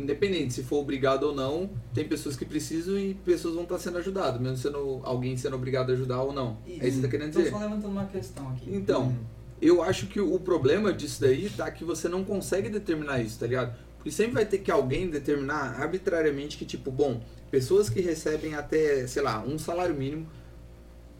independente 0.00 0.54
se 0.54 0.62
for 0.62 0.78
obrigado 0.78 1.24
ou 1.24 1.34
não, 1.34 1.70
tem 1.94 2.06
pessoas 2.06 2.36
que 2.36 2.44
precisam 2.44 2.98
e 2.98 3.14
pessoas 3.14 3.54
vão 3.54 3.64
estar 3.64 3.78
sendo 3.78 3.98
ajudadas, 3.98 4.40
mesmo 4.40 4.56
sendo 4.56 5.00
alguém 5.04 5.36
sendo 5.36 5.56
obrigado 5.56 5.90
a 5.90 5.92
ajudar 5.92 6.22
ou 6.22 6.32
não. 6.32 6.58
É 6.66 6.70
isso 6.70 6.80
que 6.80 6.90
você 6.92 7.02
tá 7.02 7.08
querendo 7.08 7.32
Tô 7.32 7.38
dizer? 7.38 7.50
só 7.50 7.58
levantando 7.58 7.92
uma 7.92 8.06
questão 8.06 8.48
aqui. 8.50 8.74
Então, 8.74 9.14
eu 9.60 9.82
acho 9.82 10.06
que 10.06 10.20
o 10.20 10.38
problema 10.38 10.92
disso 10.92 11.20
daí 11.20 11.50
tá 11.50 11.70
que 11.70 11.84
você 11.84 12.08
não 12.08 12.24
consegue 12.24 12.68
determinar 12.68 13.20
isso, 13.20 13.38
tá 13.38 13.46
ligado? 13.46 13.76
Porque 13.96 14.10
sempre 14.10 14.32
vai 14.32 14.46
ter 14.46 14.58
que 14.58 14.70
alguém 14.70 15.10
determinar 15.10 15.78
arbitrariamente 15.78 16.56
que, 16.56 16.64
tipo, 16.64 16.90
bom, 16.90 17.20
pessoas 17.50 17.90
que 17.90 18.00
recebem 18.00 18.54
até, 18.54 19.06
sei 19.06 19.22
lá, 19.22 19.42
um 19.42 19.58
salário 19.58 19.94
mínimo 19.94 20.26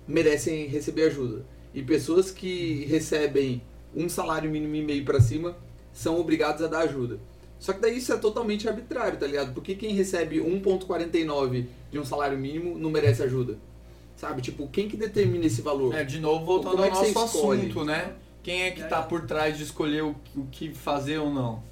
merecem 0.09 0.66
receber 0.66 1.05
ajuda. 1.05 1.45
E 1.75 1.83
pessoas 1.83 2.31
que 2.31 2.87
recebem 2.87 3.62
um 3.95 4.09
salário 4.09 4.51
mínimo 4.51 4.75
e 4.75 4.83
meio 4.83 5.05
pra 5.05 5.21
cima 5.21 5.57
são 5.93 6.19
obrigados 6.19 6.62
a 6.62 6.66
dar 6.66 6.81
ajuda. 6.81 7.21
Só 7.61 7.73
que 7.75 7.81
daí 7.81 7.99
isso 7.99 8.12
é 8.12 8.16
totalmente 8.16 8.66
arbitrário, 8.68 9.18
tá 9.18 9.27
ligado? 9.27 9.53
Porque 9.53 9.75
quem 9.77 9.94
recebe 9.94 10.38
1.49 10.38 11.66
de 11.92 11.99
um 11.99 12.05
salário 12.05 12.37
mínimo 12.38 12.77
não 12.79 12.90
merece 12.90 13.23
ajuda? 13.23 13.59
Sabe? 14.16 14.42
Tipo, 14.42 14.66
quem 14.68 14.88
que 14.88 14.96
determina 14.96 15.44
esse 15.46 15.62
valor? 15.62 15.94
É, 15.94 16.03
de 16.03 16.18
novo, 16.20 16.44
voltando 16.44 16.73
Como 16.73 16.85
é 16.85 16.88
ao 16.88 16.94
você 16.96 17.12
nosso 17.12 17.37
escolhe? 17.37 17.61
assunto, 17.61 17.85
né? 17.85 18.14
Quem 18.42 18.62
é 18.62 18.70
que 18.70 18.83
É. 18.83 18.87
tá 18.87 19.03
por 19.03 19.27
trás 19.27 19.57
de 19.57 19.62
escolher 19.64 20.03
o, 20.03 20.16
o 20.35 20.46
que 20.51 20.73
fazer 20.75 21.18
ou 21.18 21.33
não? 21.33 21.62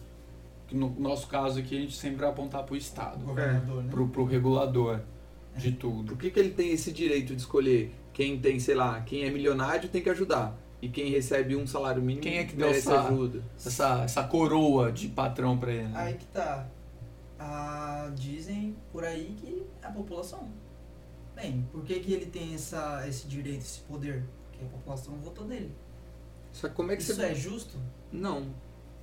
No 0.70 0.94
nosso 0.98 1.26
caso 1.26 1.58
aqui, 1.58 1.76
a 1.76 1.80
gente 1.80 1.96
sempre 1.96 2.18
vai 2.20 2.28
apontar 2.28 2.62
pro 2.64 2.74
O 2.74 2.76
Estado, 2.78 3.24
governador, 3.24 3.82
né? 3.82 3.90
pro, 3.90 4.06
pro 4.08 4.24
regulador 4.26 5.00
de 5.56 5.72
tudo. 5.72 6.08
Por 6.12 6.18
que, 6.18 6.30
que 6.30 6.38
ele 6.38 6.50
tem 6.50 6.70
esse 6.70 6.92
direito 6.92 7.34
de 7.34 7.40
escolher 7.40 7.90
quem 8.12 8.38
tem, 8.38 8.60
sei 8.60 8.74
lá, 8.74 9.00
quem 9.00 9.24
é 9.24 9.30
milionário 9.30 9.88
tem 9.88 10.02
que 10.02 10.10
ajudar? 10.10 10.54
E 10.80 10.88
quem 10.88 11.10
recebe 11.10 11.56
um 11.56 11.66
salário 11.66 12.00
mínimo 12.00 12.22
Quem 12.22 12.38
é 12.38 12.44
que 12.44 12.54
deu 12.54 12.68
essa- 12.68 13.00
ajuda? 13.02 13.42
Essa, 13.56 14.02
essa 14.04 14.22
coroa 14.24 14.92
de 14.92 15.08
patrão 15.08 15.58
pra 15.58 15.72
ele. 15.72 15.88
né? 15.88 15.92
Aí 15.94 16.14
que 16.14 16.26
tá. 16.26 16.66
Ah, 17.38 18.10
dizem 18.16 18.76
por 18.92 19.04
aí 19.04 19.34
que 19.38 19.62
é 19.82 19.86
a 19.86 19.90
população. 19.90 20.48
Bem, 21.34 21.66
por 21.72 21.82
que, 21.84 22.00
que 22.00 22.12
ele 22.12 22.26
tem 22.26 22.54
essa, 22.54 23.04
esse 23.08 23.26
direito, 23.28 23.60
esse 23.60 23.80
poder? 23.80 24.24
Porque 24.50 24.64
a 24.64 24.68
população 24.68 25.14
votou 25.16 25.46
nele. 25.46 25.72
Só 26.52 26.68
que 26.68 26.74
como 26.74 26.90
é 26.90 26.96
que 26.96 27.02
Isso 27.02 27.14
você. 27.14 27.22
é 27.26 27.34
justo? 27.34 27.76
Não. 28.12 28.46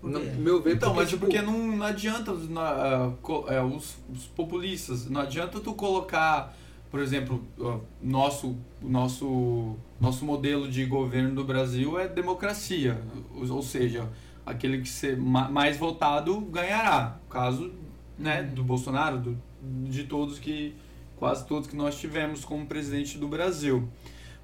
No 0.04 0.20
meu 0.20 0.62
ver, 0.62 0.76
Então, 0.76 0.94
mas 0.94 1.08
é 1.08 1.12
tipo, 1.12 1.22
porque 1.26 1.42
não, 1.42 1.58
não 1.78 1.86
adianta 1.86 2.32
na- 2.34 3.06
ah, 3.08 3.12
co- 3.22 3.46
é, 3.48 3.62
os, 3.64 3.96
os 4.14 4.26
populistas, 4.28 5.08
não 5.10 5.22
adianta 5.22 5.60
tu 5.60 5.74
colocar, 5.74 6.56
por 6.96 7.02
exemplo, 7.02 7.44
nosso, 8.02 8.56
o 8.82 8.90
nosso, 8.90 9.76
nosso 10.00 10.24
modelo 10.24 10.72
de 10.72 10.86
governo 10.86 11.36
do 11.36 11.44
Brasil 11.44 12.00
é 12.00 12.08
democracia, 12.08 12.98
ou, 13.36 13.62
seja, 13.62 14.08
aquele 14.46 14.82
que 14.82 14.88
ser 14.88 15.18
ma- 15.18 15.50
mais 15.50 15.76
votado 15.76 16.40
ganhará. 16.40 17.18
Caso 17.30 17.74
né, 18.18 18.44
do 18.44 18.64
Bolsonaro, 18.64 19.18
do, 19.20 19.38
de 19.90 20.06
todos 20.06 20.40
que, 20.40 20.74
quase 21.18 21.46
todos 21.46 21.68
que 21.68 21.76
nós 21.76 22.00
tivemos 22.00 22.46
como 22.46 22.66
presidente 22.66 23.18
do 23.18 23.28
Brasil. 23.28 23.90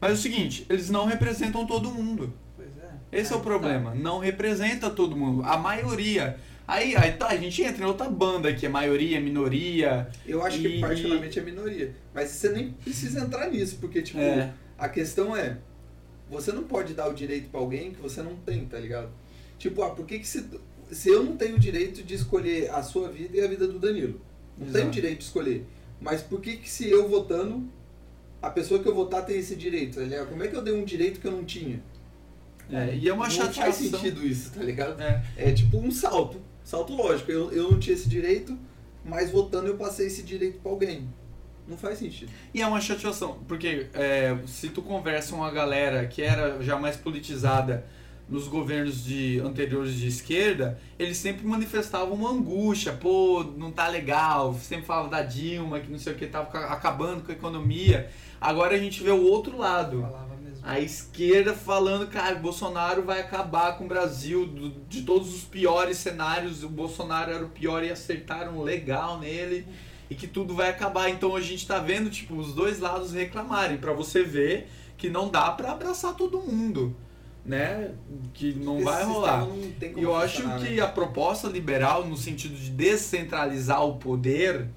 Mas 0.02 0.12
é 0.12 0.14
o 0.16 0.18
seguinte, 0.18 0.66
eles 0.70 0.90
não 0.90 1.06
representam 1.06 1.66
todo 1.66 1.90
mundo. 1.90 2.34
Pois 2.58 2.78
é. 2.78 2.92
Esse 3.14 3.32
é 3.32 3.36
o 3.36 3.40
Aí 3.40 3.44
que 3.44 3.50
problema. 3.50 3.96
Não 3.96 4.20
representa 4.20 4.90
todo 4.90 5.16
mundo. 5.16 5.42
A 5.46 5.58
maioria. 5.58 6.38
Aí, 6.72 6.96
aí 6.96 7.12
tá, 7.14 7.28
a 7.28 7.36
gente 7.36 7.62
entra 7.62 7.84
em 7.84 7.86
outra 7.86 8.08
banda 8.10 8.54
que 8.54 8.66
é 8.66 8.70
maioria, 8.70 9.20
minoria. 9.20 10.08
eu 10.26 10.42
acho 10.42 10.58
e- 10.60 10.62
que 10.76 10.80
particularmente 10.80 11.38
é 11.38 11.42
minoria. 11.42 11.94
Mas 12.14 12.30
você 12.30 12.48
nem 12.50 12.72
precisa 12.72 13.20
entrar 13.20 13.50
nisso, 13.52 13.78
porque, 13.82 14.02
tipo, 14.02 14.20
É. 14.20 14.54
a 14.78 14.88
questão 14.88 15.36
é: 15.36 15.58
você 16.30 16.54
não 16.54 16.64
pode 16.64 16.94
dar 16.94 17.10
o 17.10 17.14
direito 17.14 17.50
pra 17.50 17.60
alguém 17.60 17.92
que 17.92 18.00
você 18.02 18.22
não 18.22 18.38
tem, 18.38 18.66
tá 18.66 18.80
ligado? 18.80 19.10
Tipo, 19.60 19.84
ah, 19.84 19.90
por 19.90 20.06
que, 20.06 20.20
que 20.20 20.28
se, 20.28 20.46
se 20.92 21.10
eu 21.10 21.24
não 21.24 21.36
tenho 21.36 21.58
o 21.58 21.60
direito 21.60 22.02
de 22.04 22.16
escolher 22.16 22.70
a 22.72 22.82
sua 22.82 23.10
vida 23.10 23.36
e 23.38 23.42
a 23.42 23.48
vida 23.48 23.68
do 23.68 23.78
Danilo? 23.78 24.22
Não 24.58 24.66
Exato. 24.68 24.80
tenho 24.80 24.92
direito 24.92 25.18
de 25.20 25.24
escolher. 25.26 25.66
Mas 26.00 26.22
por 26.22 26.40
que, 26.40 26.56
que 26.56 26.70
se 26.70 26.90
eu 26.90 27.10
votando, 27.10 27.68
a 28.42 28.50
pessoa 28.50 28.82
que 28.82 28.88
eu 28.88 28.96
votar 28.96 29.26
tem 29.26 29.38
esse 29.38 29.58
direito, 29.58 29.96
tá 29.96 30.02
ligado? 30.04 30.30
Como 30.30 30.42
é 30.42 30.48
que 30.48 30.56
eu 30.56 30.62
dei 30.62 30.74
um 30.74 30.86
direito 30.86 31.20
que 31.20 31.28
eu 31.28 31.32
não 31.34 31.44
tinha? 31.44 31.84
É, 32.72 32.96
e 32.96 33.10
é 33.10 33.14
uma 33.14 33.26
não 33.26 33.30
chateação. 33.32 33.64
faz 33.64 33.76
sentido 33.76 34.26
isso, 34.26 34.52
tá 34.54 34.64
ligado? 34.64 35.02
É. 35.02 35.22
É 35.36 35.52
tipo 35.52 35.78
um 35.78 35.92
salto. 35.92 36.40
Salto 36.64 36.94
lógico. 36.96 37.32
Eu, 37.32 37.52
eu 37.52 37.72
não 37.72 37.80
tinha 37.80 37.96
esse 37.96 38.08
direito, 38.10 38.58
mas 39.04 39.32
votando 39.32 39.68
eu 39.68 39.76
passei 39.78 40.08
esse 40.08 40.24
direito 40.24 40.60
pra 40.60 40.72
alguém. 40.72 41.10
Não 41.68 41.78
faz 41.78 42.00
sentido. 42.00 42.32
E 42.54 42.62
é 42.62 42.68
uma 42.68 42.82
chateação, 42.82 43.40
porque 43.48 43.88
é, 43.94 44.36
se 44.48 44.70
tu 44.70 44.82
conversa 44.82 45.32
com 45.32 45.38
uma 45.38 45.52
galera 45.52 46.06
que 46.08 46.22
era 46.22 46.62
já 46.62 46.78
mais 46.78 46.98
politizada 46.98 47.86
nos 48.28 48.48
governos 48.48 49.04
de 49.04 49.40
anteriores 49.42 49.94
de 49.94 50.08
esquerda, 50.08 50.80
eles 50.98 51.18
sempre 51.18 51.46
manifestavam 51.46 52.14
uma 52.14 52.32
angústia, 52.32 52.94
pô, 52.94 53.44
não 53.58 53.72
tá 53.72 53.88
legal, 53.90 54.54
sempre 54.56 54.86
falava 54.86 55.10
da 55.10 55.22
Dilma, 55.22 55.80
que 55.82 55.92
não 55.92 56.00
sei 56.00 56.14
o 56.14 56.16
que, 56.16 56.26
tava 56.28 56.46
ca- 56.48 56.68
acabando 56.68 57.24
com 57.24 57.32
a 57.32 57.36
economia. 57.36 58.10
Agora 58.40 58.76
a 58.76 58.78
gente 58.78 59.04
vê 59.04 59.12
o 59.12 59.22
outro 59.24 59.58
lado. 59.58 60.02
Falava. 60.02 60.31
A 60.64 60.80
esquerda 60.80 61.54
falando, 61.56 62.08
cara, 62.08 62.36
Bolsonaro 62.36 63.02
vai 63.04 63.20
acabar 63.20 63.78
com 63.78 63.86
o 63.86 63.88
Brasil, 63.88 64.46
do- 64.46 64.70
de 64.88 65.02
todos 65.02 65.34
os 65.34 65.42
piores 65.44 65.98
cenários, 65.98 66.64
o 66.64 66.70
Bolsonaro 66.70 67.32
era 67.32 67.44
o 67.44 67.50
pior 67.50 67.84
e 67.84 67.90
acertaram 67.90 68.62
legal 68.62 69.20
nele, 69.20 69.66
e 70.10 70.14
que 70.14 70.28
tudo 70.28 70.54
vai 70.54 70.70
acabar. 70.70 71.10
Então 71.10 71.36
a 71.36 71.42
gente 71.42 71.66
tá 71.66 71.80
vendo, 71.80 72.12
tipo, 72.12 72.36
os 72.36 72.54
dois 72.54 72.80
lados 72.80 73.12
reclamarem, 73.12 73.78
pra 73.78 73.92
você 73.92 74.22
ver 74.24 74.68
que 74.98 75.10
não 75.10 75.30
dá 75.30 75.50
pra 75.52 75.72
abraçar 75.72 76.14
todo 76.16 76.38
mundo, 76.40 76.96
né? 77.44 77.92
Que 78.32 78.54
não 78.54 78.76
Esse 78.76 78.86
vai 78.86 79.04
rolar. 79.04 79.48
não 79.48 79.58
E 79.58 80.04
eu 80.04 80.16
acho 80.16 80.44
que 80.60 80.76
né? 80.76 80.80
a 80.82 80.88
proposta 80.88 81.48
liberal, 81.48 82.06
no 82.06 82.16
sentido 82.16 82.56
de 82.56 82.70
descentralizar 82.70 83.84
o 83.84 83.96
poder, 83.96 84.68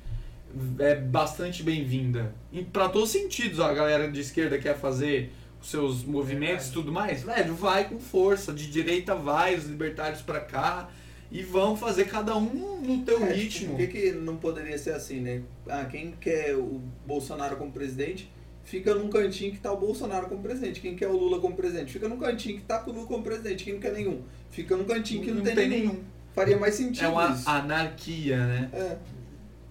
é 0.79 0.95
bastante 0.95 1.63
bem-vinda. 1.63 2.35
E 2.51 2.63
para 2.65 2.89
todos 2.89 3.15
os 3.15 3.21
sentidos, 3.21 3.61
a 3.61 3.75
galera 3.75 4.11
de 4.11 4.21
esquerda 4.21 4.57
quer 4.57 4.79
fazer 4.79 5.31
seus 5.65 6.05
movimentos 6.05 6.69
e 6.69 6.73
tudo 6.73 6.93
mais, 6.93 7.23
velho, 7.23 7.55
vai 7.55 7.89
com 7.89 7.99
força. 7.99 8.53
De 8.53 8.71
direita 8.71 9.15
vai, 9.15 9.55
os 9.57 9.65
libertários 9.65 10.21
para 10.23 10.41
cá. 10.41 10.89
E 11.33 11.43
vão 11.43 11.77
fazer 11.77 12.05
cada 12.05 12.37
um 12.37 12.81
no 12.81 13.03
teu 13.03 13.17
É, 13.17 13.27
tipo, 13.27 13.35
ritmo. 13.35 13.69
por 13.71 13.79
que, 13.79 13.87
que 13.89 14.13
não 14.13 14.37
poderia 14.37 14.79
ser 14.79 14.93
assim, 14.93 15.21
né? 15.21 15.43
Ah, 15.69 15.85
quem 15.85 16.13
quer 16.21 16.55
o 16.55 16.81
Bolsonaro 17.05 17.57
como 17.57 17.73
presidente, 17.73 18.31
fica 18.63 18.95
num 18.95 19.09
cantinho 19.09 19.51
que 19.51 19.59
tá 19.59 19.73
o 19.73 19.77
Bolsonaro 19.77 20.29
como 20.29 20.43
presidente. 20.43 20.81
Quem 20.81 20.95
quer 20.95 21.09
o 21.09 21.17
Lula 21.17 21.41
como 21.41 21.57
presidente, 21.57 21.93
fica 21.93 22.09
num 22.09 22.19
cantinho 22.19 22.59
que 22.59 22.65
tá 22.65 22.79
com 22.79 22.91
o 22.93 22.95
Lula 22.95 23.07
como 23.09 23.23
presidente. 23.25 23.65
Quem 23.65 23.73
não 23.75 23.81
quer 23.81 23.93
nenhum, 23.95 24.23
fica 24.51 24.77
num 24.77 24.85
cantinho 24.85 25.23
que 25.25 25.33
não, 25.33 25.43
tem, 25.43 25.69
nenhum. 25.69 26.05
Faria 26.35 26.57
mais 26.57 26.75
sentido 26.75 27.05
É 27.05 27.09
uma 27.09 27.31
isso. 27.33 27.49
anarquia, 27.49 28.37
né? 28.47 28.71
É. 28.73 28.97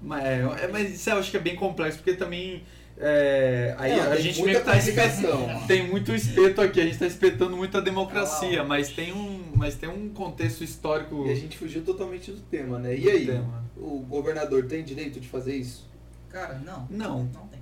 Mas, 0.01 0.23
é, 0.25 0.41
é, 0.63 0.67
mas 0.69 0.93
isso 0.93 1.09
eu 1.11 1.17
acho 1.17 1.31
que 1.31 1.37
é 1.37 1.39
bem 1.39 1.55
complexo, 1.55 1.99
porque 1.99 2.13
também 2.15 2.63
É, 2.97 3.75
aí 3.77 3.95
Não, 3.97 4.03
a 4.03 4.15
tem 4.15 4.21
gente 4.23 4.43
meio 4.43 4.59
que 4.59 4.65
tá 4.65 4.77
espetando. 4.77 5.67
Tem 5.67 5.87
muito 5.87 6.13
espeto 6.13 6.61
aqui, 6.61 6.79
a 6.79 6.85
gente 6.85 6.99
tá 6.99 7.07
espetando 7.07 7.57
muito 7.57 7.77
a 7.77 7.81
democracia, 7.81 8.61
Ah 8.61 8.65
mas 8.65 8.89
tem 8.89 9.11
um, 9.11 9.43
mas 9.55 9.75
tem 9.75 9.89
um 9.89 10.09
contexto 10.09 10.63
histórico 10.63 11.25
E 11.27 11.31
a 11.31 11.35
gente 11.35 11.57
fugiu 11.57 11.81
totalmente 11.83 12.31
do 12.31 12.39
tema, 12.41 12.77
né? 12.79 12.95
E 12.95 13.01
do 13.01 13.09
aí, 13.09 13.25
tema. 13.25 13.63
o 13.77 13.99
governador 14.07 14.65
tem 14.67 14.83
direito 14.83 15.19
de 15.19 15.27
fazer 15.27 15.55
isso? 15.55 15.89
Cara, 16.29 16.55
não. 16.65 16.87
Não. 16.89 17.23
Não 17.33 17.47
tem. 17.47 17.59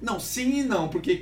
Não, 0.00 0.18
sim 0.20 0.60
e 0.60 0.62
não, 0.62 0.88
porque 0.88 1.16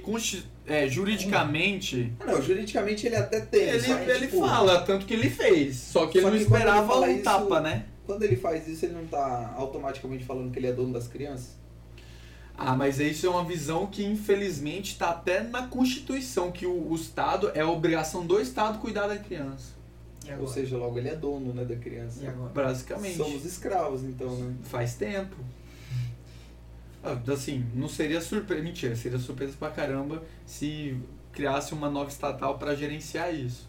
é, 0.66 0.86
juridicamente 0.88 2.12
Ah, 2.20 2.26
não, 2.26 2.40
juridicamente 2.42 3.06
ele 3.06 3.16
até 3.16 3.40
tem. 3.40 3.62
ele, 3.62 3.82
que, 3.82 3.90
ele 3.90 4.26
tipo, 4.26 4.40
fala, 4.40 4.80
tanto 4.82 5.06
que 5.06 5.14
ele 5.14 5.30
fez. 5.30 5.76
Só 5.76 6.06
que 6.06 6.18
ele 6.18 6.22
Só 6.26 6.30
não 6.30 6.36
que 6.38 6.42
ele 6.44 6.44
esperava 6.54 6.86
fala 6.86 7.06
um 7.06 7.10
isso- 7.14 7.22
tapa, 7.24 7.60
né? 7.60 7.86
Quando 8.06 8.22
ele 8.22 8.36
faz 8.36 8.66
isso, 8.68 8.84
ele 8.86 8.94
não 8.94 9.06
tá 9.06 9.52
automaticamente 9.56 10.24
falando 10.24 10.50
que 10.50 10.58
ele 10.58 10.66
é 10.68 10.72
dono 10.72 10.92
das 10.92 11.06
crianças? 11.08 11.58
Ah, 12.60 12.74
mas 12.74 12.98
isso 12.98 13.24
é 13.24 13.30
uma 13.30 13.44
visão 13.44 13.86
que 13.86 14.04
infelizmente 14.04 14.92
está 14.92 15.10
até 15.10 15.44
na 15.44 15.68
Constituição, 15.68 16.50
que 16.50 16.66
o, 16.66 16.90
o 16.90 16.94
Estado 16.96 17.52
é 17.54 17.60
a 17.60 17.68
obrigação 17.70 18.26
do 18.26 18.40
Estado 18.40 18.78
cuidar 18.78 19.06
da 19.06 19.16
criança. 19.16 19.78
Ou 20.40 20.46
seja, 20.46 20.76
logo 20.76 20.98
ele 20.98 21.08
é 21.08 21.16
dono 21.16 21.54
né, 21.54 21.64
da 21.64 21.76
criança. 21.76 22.22
E 22.22 22.26
agora? 22.26 22.50
Basicamente. 22.52 23.16
Somos 23.16 23.44
escravos, 23.44 24.02
então, 24.02 24.28
né? 24.36 24.54
Faz 24.64 24.94
tempo. 24.94 25.36
Ah, 27.02 27.16
Assim, 27.32 27.64
não 27.74 27.88
seria 27.88 28.20
surpresa. 28.20 28.62
Mentira, 28.62 28.96
seria 28.96 29.18
surpresa 29.18 29.54
pra 29.58 29.70
caramba 29.70 30.22
se 30.44 30.96
criasse 31.32 31.72
uma 31.72 31.88
nova 31.88 32.10
estatal 32.10 32.58
pra 32.58 32.74
gerenciar 32.74 33.32
isso. 33.34 33.68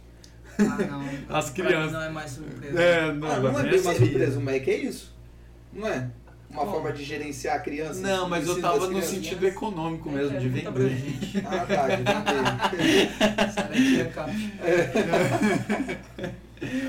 Ah, 0.57 0.77
não. 0.89 1.03
As 1.37 1.49
crianças. 1.49 1.93
Não 1.93 2.01
é 2.01 2.09
mais 2.09 2.31
surpresa. 2.31 2.81
É, 2.81 3.13
não, 3.13 3.31
ah, 3.31 3.39
não 3.39 3.59
é 3.59 3.63
mim 3.63 3.69
bem 3.69 3.79
seria. 3.79 3.99
surpresa, 3.99 4.39
o 4.39 4.41
MEC 4.41 4.69
é 4.69 4.77
isso. 4.77 5.15
Não 5.71 5.87
é? 5.87 6.09
Uma 6.49 6.65
Bom. 6.65 6.71
forma 6.71 6.91
de 6.91 7.03
gerenciar 7.03 7.57
a 7.57 7.59
criança. 7.59 8.01
Não, 8.01 8.27
mas 8.27 8.47
eu 8.47 8.59
tava 8.59 8.87
no 8.87 8.99
sentido 9.03 9.45
econômico 9.45 10.09
mesmo, 10.09 10.35
É, 10.35 10.39
de 10.39 10.49
vender. 10.49 10.97
Ah, 11.45 11.63
tá, 11.65 11.87
de 11.89 11.97
vender. 11.97 12.09
Acap. 14.01 14.31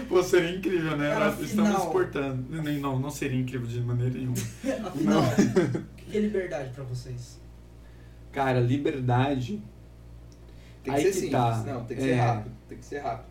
Pô, 0.08 0.22
seria 0.22 0.56
incrível, 0.56 0.96
né? 0.96 1.10
Cara, 1.10 1.26
Nós 1.26 1.40
Estamos 1.40 1.70
afinal- 1.70 1.86
exportando. 1.86 2.62
Não, 2.80 2.98
não 2.98 3.10
seria 3.10 3.38
incrível 3.38 3.66
de 3.66 3.80
maneira 3.80 4.14
nenhuma. 4.14 4.34
Afinal, 4.88 5.22
o 5.22 5.82
que 6.10 6.16
é 6.16 6.20
liberdade 6.20 6.70
pra 6.70 6.82
vocês? 6.84 7.38
Cara, 8.32 8.60
liberdade. 8.60 9.62
Tem 10.82 10.94
que 10.94 10.98
Aí 10.98 11.02
ser 11.04 11.08
que 11.08 11.14
simples. 11.14 11.32
tá. 11.32 11.62
Não, 11.66 11.84
tem 11.84 11.96
que 11.98 12.02
É. 12.02 12.06
ser 12.06 12.14
rápido. 12.14 12.54
Tem 12.68 12.78
que 12.78 12.84
ser 12.84 12.98
rápido. 12.98 13.29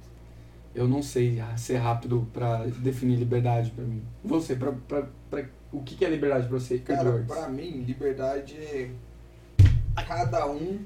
Eu 0.74 0.88
não 0.88 1.02
sei 1.02 1.42
ser 1.58 1.78
rápido 1.78 2.28
pra 2.32 2.66
definir 2.66 3.16
liberdade 3.18 3.72
pra 3.72 3.84
mim. 3.84 4.04
Você, 4.24 4.56
pra, 4.56 4.72
pra, 4.72 5.08
pra- 5.30 5.46
o 5.72 5.82
que 5.84 5.96
que 5.96 6.06
é 6.06 6.10
liberdade 6.10 6.48
pra 6.48 6.60
você, 6.60 6.80
Cara, 6.80 7.24
pra 7.28 7.48
mim, 7.50 7.84
liberdade 7.84 8.56
é 8.58 8.92
cada 10.08 10.50
um 10.50 10.80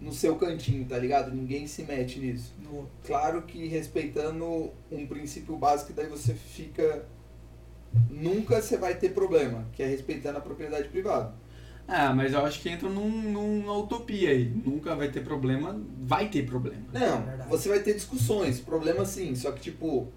no 0.00 0.12
seu 0.12 0.36
cantinho, 0.36 0.84
tá 0.84 0.98
ligado? 0.98 1.34
Ninguém 1.34 1.66
se 1.66 1.82
mete 1.84 2.18
nisso. 2.18 2.54
No 2.62 2.88
Claro 3.06 3.42
que 3.42 3.66
respeitando 3.68 4.70
um 4.90 5.06
princípio 5.06 5.56
básico, 5.56 5.92
daí 5.92 6.06
você 6.08 6.34
fica. 6.34 7.04
Nunca 8.10 8.60
você 8.60 8.76
vai 8.78 8.94
ter 8.94 9.10
problema, 9.10 9.66
que 9.72 9.82
é 9.82 9.86
respeitando 9.86 10.38
a 10.38 10.40
propriedade 10.40 10.88
privada. 10.88 11.34
Ah, 11.94 12.14
mas 12.14 12.32
eu 12.32 12.44
acho 12.46 12.60
que 12.62 12.70
entra 12.70 12.88
num, 12.88 13.10
numa 13.10 13.76
utopia 13.76 14.30
aí. 14.30 14.44
Nunca 14.64 14.94
vai 14.96 15.10
ter 15.10 15.22
problema, 15.22 15.78
vai 16.00 16.28
ter 16.30 16.46
problema. 16.46 16.82
Não, 16.90 17.22
verdade. 17.22 17.50
você 17.50 17.68
vai 17.68 17.80
ter 17.80 17.92
discussões, 17.94 18.60
problema 18.60 19.04
sim, 19.04 19.34
só 19.34 19.52
que 19.52 19.60
tipo, 19.60 20.08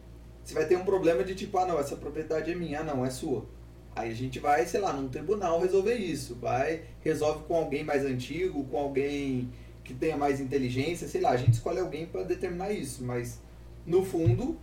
você 0.41 0.53
vai 0.53 0.65
ter 0.65 0.77
um 0.77 0.85
problema 0.85 1.21
de 1.21 1.35
tipo, 1.35 1.57
ah 1.57 1.65
não, 1.65 1.77
essa 1.77 1.97
propriedade 1.97 2.49
é 2.49 2.55
minha, 2.55 2.79
ah 2.79 2.83
não, 2.83 3.05
é 3.05 3.09
sua. 3.09 3.45
Aí 3.93 4.09
a 4.09 4.15
gente 4.15 4.39
vai, 4.39 4.65
sei 4.65 4.79
lá, 4.79 4.93
num 4.93 5.09
tribunal 5.09 5.59
resolver 5.59 5.95
isso. 5.95 6.35
Vai, 6.35 6.81
resolve 7.01 7.43
com 7.45 7.55
alguém 7.55 7.83
mais 7.83 8.05
antigo, 8.05 8.63
com 8.65 8.77
alguém 8.77 9.49
que 9.83 9.93
tenha 9.93 10.15
mais 10.17 10.39
inteligência, 10.39 11.07
sei 11.09 11.19
lá, 11.21 11.31
a 11.31 11.37
gente 11.37 11.53
escolhe 11.55 11.79
alguém 11.79 12.05
pra 12.05 12.23
determinar 12.23 12.71
isso, 12.71 13.03
mas 13.03 13.41
no 13.85 14.03
fundo, 14.03 14.57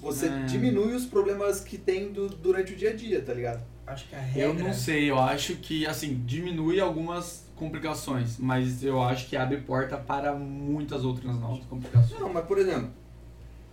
você 0.00 0.26
É. 0.26 0.44
diminui 0.44 0.92
os 0.94 1.04
problemas 1.06 1.60
que 1.60 1.76
tem 1.78 2.12
do- 2.12 2.28
durante 2.28 2.72
o 2.74 2.76
dia 2.76 2.90
a 2.90 2.94
dia, 2.94 3.20
tá 3.22 3.32
ligado? 3.34 3.62
Acho 3.88 4.08
que 4.08 4.14
a 4.14 4.20
regra. 4.20 4.42
Eu 4.42 4.54
não 4.54 4.72
sei, 4.72 5.10
eu 5.10 5.18
acho 5.18 5.56
que, 5.56 5.86
assim, 5.86 6.22
diminui 6.26 6.80
algumas 6.80 7.46
complicações, 7.56 8.38
mas 8.38 8.84
eu 8.84 9.02
acho 9.02 9.28
que 9.28 9.36
abre 9.36 9.58
porta 9.58 9.96
para 9.96 10.32
muitas 10.34 11.04
outras 11.04 11.34
novas 11.36 11.64
complicações. 11.66 12.20
Não, 12.20 12.32
mas 12.32 12.44
por 12.44 12.58
exemplo, 12.58 12.90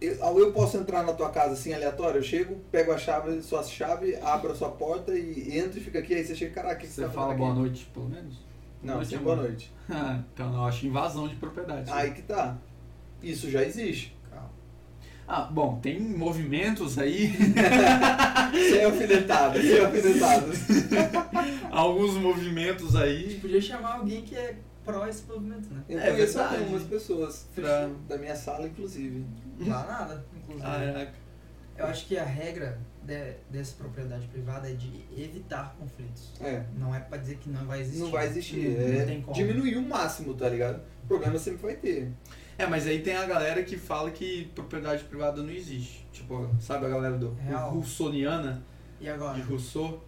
eu, 0.02 0.16
eu 0.40 0.52
posso 0.52 0.78
entrar 0.78 1.04
na 1.04 1.14
tua 1.14 1.30
casa 1.30 1.54
assim 1.54 1.74
aleatório, 1.74 2.18
eu 2.20 2.24
chego, 2.24 2.56
pego 2.72 2.92
a 2.92 2.98
chave, 2.98 3.42
sua 3.42 3.64
chave, 3.64 4.16
abro 4.18 4.52
a 4.52 4.56
sua 4.56 4.70
porta 4.70 5.14
e 5.14 5.58
entro 5.58 5.78
e 5.80 5.84
fica 5.84 6.00
aqui, 6.00 6.16
aí 6.16 6.26
você 6.26 6.36
chega, 6.36 6.54
caraca, 6.54 6.78
o 6.78 6.80
que 6.80 6.88
Você 6.88 7.04
tá 7.04 7.10
fala 7.10 7.34
boa 7.36 7.52
aqui? 7.52 7.60
noite, 7.60 7.86
pelo 7.94 8.10
menos? 8.10 8.40
Não, 8.82 8.96
Noite 8.96 9.10
sim, 9.10 9.16
é 9.16 9.20
boa 9.20 9.36
noite. 9.36 9.72
então 10.34 10.54
eu 10.54 10.64
acho 10.66 10.86
invasão 10.86 11.28
de 11.28 11.36
propriedade. 11.36 11.92
Aí 11.92 12.12
que 12.12 12.22
tá. 12.22 12.58
Isso 13.22 13.50
já 13.50 13.64
existe. 13.64 14.16
Ah, 15.28 15.42
bom, 15.42 15.80
tem 15.80 16.00
movimentos 16.00 17.00
aí, 17.00 17.34
Sem 18.70 18.84
alfinetadas, 18.86 19.62
sem 19.64 19.80
alfinetadas. 19.84 20.58
alguns 21.72 22.14
movimentos 22.16 22.96
A 22.96 23.02
aí. 23.04 23.30
gente 23.30 23.42
podia 23.42 23.62
chamar 23.62 23.96
alguém 23.96 24.22
que 24.22 24.36
é 24.36 24.56
pró 24.84 25.08
esse 25.08 25.24
movimento, 25.28 25.68
né? 25.74 25.82
Eu 25.90 26.00
É 26.00 26.12
conheço 26.12 26.38
verdade. 26.38 26.62
algumas 26.62 26.84
pessoas, 26.84 27.48
pra, 27.56 27.90
da 28.08 28.18
minha 28.18 28.36
sala, 28.36 28.68
inclusive. 28.68 29.26
Lá 29.62 29.86
nada, 29.88 30.26
inclusive. 30.38 30.62
Caraca. 30.64 31.14
Eu 31.78 31.86
acho 31.88 32.06
que 32.06 32.18
a 32.18 32.24
regra 32.24 32.78
de- 33.04 33.34
dessa 33.50 33.76
propriedade 33.78 34.28
privada 34.28 34.70
é 34.70 34.74
de 34.74 34.92
evitar 35.18 35.76
conflitos. 35.80 36.32
É, 36.40 36.64
Não 36.78 36.94
é 36.96 37.00
pra 37.00 37.18
dizer 37.18 37.38
que 37.38 37.50
não 37.50 37.66
vai 37.66 37.82
existir. 37.82 38.00
não 38.04 38.12
vai 38.12 38.28
existir. 38.28 38.70
Não, 38.70 38.82
é 38.88 39.00
não 39.00 39.06
tem 39.08 39.22
como. 39.22 39.34
diminuir 39.36 39.76
o 39.78 39.82
máximo, 39.82 40.34
tá 40.36 40.48
ligado? 40.48 40.82
O 41.04 41.08
problema 41.08 41.38
sempre 41.40 41.64
vai 41.64 41.76
ter. 41.76 42.12
É, 42.58 42.66
mas 42.66 42.88
aí 42.88 43.02
tem 43.02 43.16
a 43.16 43.26
galera 43.26 43.64
que 43.64 43.78
fala 43.78 44.10
que 44.12 44.46
propriedade 44.56 45.04
privada 45.04 45.42
não 45.44 45.50
existe. 45.52 46.06
Tipo, 46.14 46.50
sabe 46.60 46.86
a 46.86 46.90
galera 46.90 47.18
do 47.18 47.34
Real. 47.34 47.72
Russoniana, 47.72 48.64
E 49.02 49.10
agora? 49.10 49.34
de 49.36 49.42
Rousseau? 49.42 50.02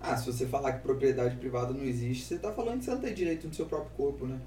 Ah, 0.00 0.16
se 0.16 0.26
você 0.26 0.46
falar 0.46 0.72
que 0.72 0.80
propriedade 0.82 1.36
privada 1.36 1.72
não 1.72 1.82
existe, 1.84 2.24
você 2.24 2.38
tá 2.38 2.52
falando 2.52 2.78
que 2.78 2.84
você 2.86 2.90
não 2.90 3.00
tem 3.00 3.14
direito 3.14 3.46
no 3.46 3.54
seu 3.54 3.66
próprio 3.66 3.90
corpo, 3.96 4.26
né? 4.26 4.38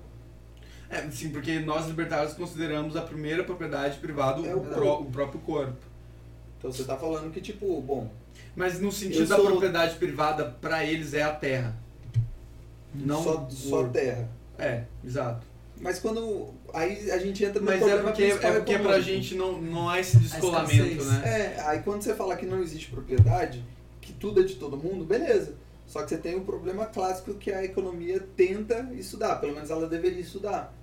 É, 0.89 1.01
sim, 1.11 1.29
porque 1.31 1.59
nós 1.59 1.85
libertários 1.87 2.33
consideramos 2.33 2.95
a 2.95 3.01
primeira 3.01 3.43
propriedade 3.43 3.97
privada 3.99 4.45
É 4.47 4.55
o, 4.55 4.61
pró- 4.61 4.99
o 5.01 5.05
próprio 5.05 5.39
corpo. 5.41 5.77
Então 6.57 6.71
você 6.71 6.83
tá 6.83 6.95
falando 6.95 7.31
que, 7.31 7.41
tipo, 7.41 7.79
bom, 7.81 8.09
Mas 8.55 8.79
no 8.79 8.91
sentido 8.91 9.27
da 9.27 9.35
sou- 9.35 9.45
propriedade 9.47 9.95
privada, 9.97 10.45
pra 10.61 10.83
eles 10.85 11.13
é 11.13 11.21
a 11.23 11.33
terra. 11.33 11.75
Não 12.93 13.23
só, 13.23 13.47
só 13.49 13.87
terra. 13.89 14.27
É, 14.57 14.83
exato. 15.03 15.45
Mas 15.79 15.99
quando. 15.99 16.53
Aí 16.73 17.11
a 17.11 17.17
gente 17.19 17.43
entra 17.45 17.59
no 17.59 17.65
Mas 17.65 17.75
é 17.75 17.79
problema 17.79 18.03
porque, 18.03 18.23
principal 18.23 18.51
é 18.51 18.55
porque 18.55 18.73
pra 18.73 18.81
econômico. 18.81 19.03
gente 19.05 19.35
não, 19.35 19.61
não 19.61 19.89
há 19.89 19.99
esse 19.99 20.17
descolamento, 20.17 21.03
né? 21.05 21.21
É, 21.57 21.61
aí 21.61 21.79
quando 21.83 22.01
você 22.01 22.13
fala 22.15 22.35
que 22.35 22.45
não 22.45 22.61
existe 22.61 22.89
propriedade, 22.89 23.63
que 24.01 24.11
tudo 24.13 24.41
é 24.41 24.43
de 24.43 24.55
todo 24.55 24.75
mundo, 24.77 25.05
beleza. 25.05 25.55
Só 25.85 26.03
que 26.03 26.09
você 26.09 26.17
tem 26.17 26.35
o 26.35 26.41
problema 26.41 26.85
clássico 26.87 27.33
que 27.35 27.51
a 27.51 27.63
economia 27.63 28.19
tenta 28.35 28.89
estudar, 28.93 29.35
pelo 29.37 29.53
menos 29.53 29.69
ela 29.69 29.87
deveria 29.87 30.19
estudar. 30.19 30.73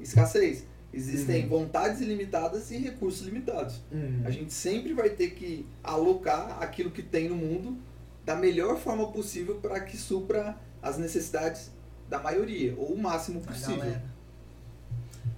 Escassez. 0.00 0.66
Existem 0.94 1.44
Uhum. 1.44 1.48
vontades 1.48 2.00
ilimitadas 2.00 2.70
e 2.70 2.76
recursos 2.76 3.26
limitados. 3.26 3.80
Hum. 3.90 4.22
A 4.24 4.30
gente 4.30 4.52
sempre 4.52 4.92
vai 4.92 5.08
ter 5.10 5.30
que 5.30 5.66
alocar 5.82 6.62
aquilo 6.62 6.90
que 6.90 7.02
tem 7.02 7.28
no 7.28 7.34
mundo 7.36 7.78
da 8.24 8.36
melhor 8.36 8.78
forma 8.78 9.10
possível 9.10 9.56
para 9.56 9.80
que 9.80 9.96
supra 9.96 10.56
as 10.82 10.98
necessidades 10.98 11.70
da 12.10 12.18
maioria, 12.18 12.74
ou 12.76 12.92
o 12.92 12.98
máximo 12.98 13.40
possível. 13.40 13.94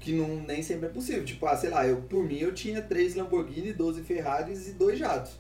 Que 0.01 0.13
não, 0.13 0.43
nem 0.43 0.63
sempre 0.63 0.87
é 0.87 0.89
possível. 0.89 1.25
Tipo, 1.25 1.47
ah, 1.47 1.57
sei 1.57 1.71
lá, 1.71 1.87
eu, 1.87 2.03
por 2.03 2.25
mim 2.25 2.39
eu 2.39 2.55
tinha 2.55 2.83
três 2.83 3.15
Lamborghini, 3.15 3.73
12 3.73 4.03
Ferraris 4.03 4.69
e 4.69 4.73
dois 4.73 4.99
jatos. 4.99 5.33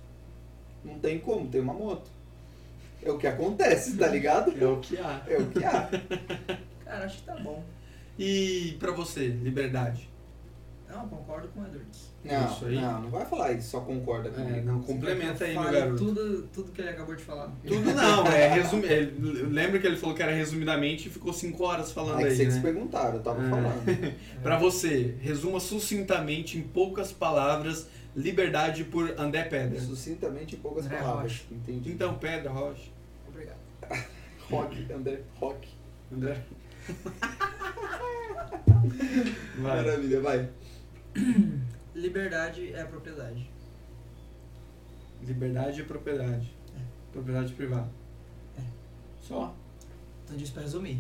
Não 0.84 0.98
tem 0.98 1.18
como, 1.18 1.48
tem 1.48 1.60
uma 1.60 1.72
moto. 1.72 2.10
É 3.02 3.10
o 3.10 3.18
que 3.18 3.26
acontece, 3.26 3.96
tá 3.96 4.06
ligado? 4.06 4.54
É 4.58 4.66
o 4.66 4.80
que 4.80 4.96
há. 4.96 5.22
É 5.26 5.36
o 5.36 5.46
que 5.46 5.64
há. 5.64 5.90
Cara, 6.84 7.04
acho 7.04 7.18
que 7.18 7.24
tá 7.24 7.36
bom. 7.36 7.62
E 8.18 8.76
pra 8.78 8.92
você, 8.92 9.28
liberdade? 9.28 10.08
Não, 10.94 11.08
concordo 11.08 11.48
com 11.48 11.60
o 11.60 11.66
Edwards. 11.66 12.14
Não, 12.24 12.46
Isso 12.46 12.64
aí. 12.66 12.74
não, 12.80 13.02
não 13.02 13.10
vai 13.10 13.26
falar 13.26 13.52
isso, 13.52 13.70
só 13.70 13.80
concorda 13.80 14.28
É, 14.28 14.32
comigo. 14.32 14.66
não, 14.66 14.80
complementa 14.82 15.44
aí, 15.44 15.52
meu 15.52 15.62
garoto. 15.70 15.96
tudo, 15.96 16.42
tudo 16.52 16.72
que 16.72 16.80
ele 16.80 16.90
acabou 16.90 17.14
de 17.16 17.22
falar. 17.22 17.52
Tudo 17.66 17.92
não, 17.92 18.26
é 18.28 18.48
resumi... 18.48 18.86
é, 18.86 19.10
Lembra 19.50 19.78
que 19.80 19.86
ele 19.86 19.96
falou 19.96 20.14
que 20.14 20.22
era 20.22 20.32
resumidamente 20.32 21.08
e 21.08 21.10
ficou 21.10 21.32
cinco 21.32 21.64
horas 21.64 21.90
falando 21.92 22.20
É 22.20 22.22
que 22.22 22.28
aí, 22.28 22.36
vocês 22.36 22.54
né? 22.56 22.62
perguntaram, 22.62 23.16
eu 23.16 23.22
tava 23.22 23.44
É. 23.44 23.50
falando. 23.50 24.14
Pra 24.42 24.58
você, 24.58 25.16
resuma 25.20 25.60
sucintamente, 25.60 26.56
em 26.56 26.62
poucas 26.62 27.12
palavras, 27.12 27.88
liberdade 28.16 28.84
por 28.84 29.14
André 29.18 29.42
Pedra. 29.44 29.80
Sucintamente 29.80 30.54
em 30.54 30.58
poucas 30.60 30.86
André 30.86 30.98
palavras. 30.98 31.32
Rocha. 31.32 31.44
Entendi. 31.50 31.90
Então, 31.92 32.14
Pedra, 32.18 32.50
Rocha. 32.50 32.90
Obrigado. 33.28 33.58
Rock, 34.50 34.92
André, 34.92 35.20
rock. 35.40 35.68
André. 36.12 36.36
Vai. 39.58 39.76
Maravilha, 39.76 40.20
vai. 40.20 40.48
Liberdade 41.94 42.72
é 42.74 42.84
propriedade. 42.84 43.50
Liberdade 45.22 45.80
e 45.80 45.84
propriedade. 45.84 46.52
Propriedade 47.12 47.52
privada. 47.52 47.88
É. 48.58 48.62
Só? 49.20 49.54
Então 50.24 50.36
disso 50.36 50.52
pra 50.52 50.62
resumir. 50.62 50.98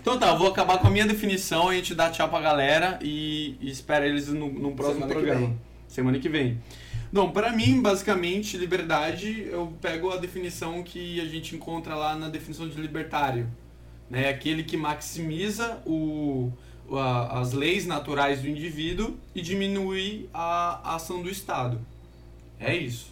então 0.00 0.18
tá, 0.18 0.34
vou 0.34 0.48
acabar 0.48 0.78
com 0.78 0.86
a 0.86 0.90
minha 0.90 1.06
definição, 1.06 1.68
a 1.68 1.74
gente 1.74 1.94
dá 1.94 2.10
tchau 2.10 2.28
pra 2.28 2.40
galera 2.40 2.98
e, 3.02 3.56
e 3.60 3.70
espera 3.70 4.06
eles 4.06 4.28
no, 4.28 4.52
no 4.52 4.72
próximo 4.72 5.00
Semana 5.02 5.14
que 5.14 5.20
programa. 5.20 5.46
vem. 5.46 5.60
Semana 5.88 6.18
que 6.18 6.28
vem. 6.28 6.60
Não, 7.12 7.30
para 7.30 7.52
mim, 7.52 7.80
basicamente, 7.80 8.56
liberdade, 8.56 9.46
eu 9.48 9.72
pego 9.80 10.10
a 10.10 10.16
definição 10.16 10.82
que 10.82 11.20
a 11.20 11.24
gente 11.26 11.54
encontra 11.54 11.94
lá 11.94 12.16
na 12.16 12.28
definição 12.28 12.68
de 12.68 12.80
libertário. 12.80 13.48
Né? 14.10 14.28
Aquele 14.28 14.64
que 14.64 14.76
maximiza 14.76 15.80
o, 15.86 16.52
as 17.40 17.52
leis 17.52 17.86
naturais 17.86 18.40
do 18.42 18.48
indivíduo 18.48 19.16
e 19.34 19.40
diminui 19.40 20.28
a, 20.32 20.94
ação 20.94 21.22
do 21.22 21.28
Estado. 21.30 21.80
É 22.60 22.74
isso. 22.74 23.08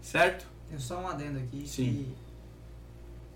Certo? 0.00 0.46
Tem 0.68 0.78
só 0.78 1.00
um 1.00 1.08
adendo 1.08 1.38
aqui 1.38 1.64
Sim. 1.66 2.14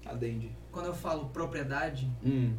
que 0.05 0.09
Adende. 0.09 0.51
quando 0.71 0.87
eu 0.87 0.95
falo 0.95 1.27
propriedade, 1.27 2.09
Hum. 2.25 2.53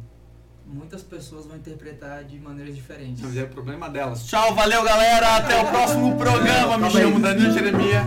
muitas 0.66 1.02
pessoas 1.02 1.46
vão 1.46 1.56
interpretar 1.56 2.24
de 2.24 2.38
maneiras 2.38 2.74
diferentes. 2.74 3.22
Mas 3.22 3.36
é 3.36 3.44
problema 3.44 3.88
delas. 3.88 4.26
Tchau, 4.26 4.54
valeu 4.54 4.82
galera, 4.84 5.36
até 5.36 5.60
o 5.62 5.66
próximo 5.68 6.16
programa. 6.16 6.78
Me 6.78 6.90
chamo 6.90 7.20
Danilo 7.20 7.52
Jeremia. 7.52 8.02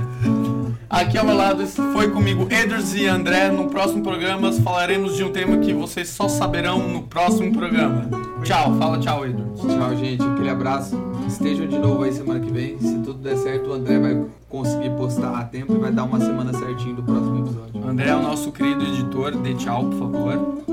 Aqui 0.89 1.17
ao 1.17 1.25
meu 1.25 1.35
lado 1.35 1.67
foi 1.67 2.09
comigo 2.09 2.47
Eders 2.49 2.93
e 2.93 3.05
André. 3.07 3.51
No 3.51 3.67
próximo 3.67 4.01
programa 4.01 4.51
falaremos 4.53 5.17
de 5.17 5.23
um 5.23 5.31
tema 5.31 5.57
que 5.57 5.73
vocês 5.73 6.09
só 6.09 6.29
saberão 6.29 6.87
no 6.87 7.03
próximo 7.03 7.51
programa. 7.51 8.09
Tchau, 8.43 8.77
fala 8.77 8.97
tchau, 8.97 9.25
Eders. 9.25 9.59
Tchau, 9.59 9.95
gente. 9.97 10.23
Aquele 10.23 10.49
abraço. 10.49 10.97
Estejam 11.27 11.67
de 11.67 11.77
novo 11.77 12.03
aí 12.03 12.13
semana 12.13 12.39
que 12.39 12.51
vem. 12.51 12.79
Se 12.79 12.99
tudo 12.99 13.15
der 13.15 13.35
certo, 13.37 13.69
o 13.69 13.73
André 13.73 13.99
vai 13.99 14.25
conseguir 14.49 14.91
postar 14.91 15.37
a 15.37 15.43
tempo 15.43 15.73
e 15.73 15.77
vai 15.77 15.91
dar 15.91 16.05
uma 16.05 16.19
semana 16.19 16.53
certinho 16.53 16.95
do 16.95 17.03
próximo 17.03 17.45
episódio. 17.45 17.87
André 17.87 18.09
é 18.09 18.15
o 18.15 18.21
nosso 18.21 18.51
querido 18.53 18.83
editor. 18.85 19.35
Dê 19.35 19.53
tchau, 19.55 19.89
por 19.89 19.99
favor. 19.99 20.63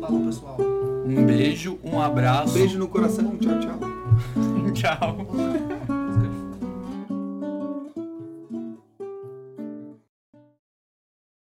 Falou, 0.00 0.20
pessoal. 0.24 0.56
Um 1.06 1.26
beijo, 1.26 1.78
um 1.82 2.00
abraço. 2.00 2.54
Beijo 2.54 2.78
no 2.78 2.86
coração. 2.86 3.36
Tchau, 3.38 3.58
tchau. 3.58 3.78
tchau. 4.72 5.93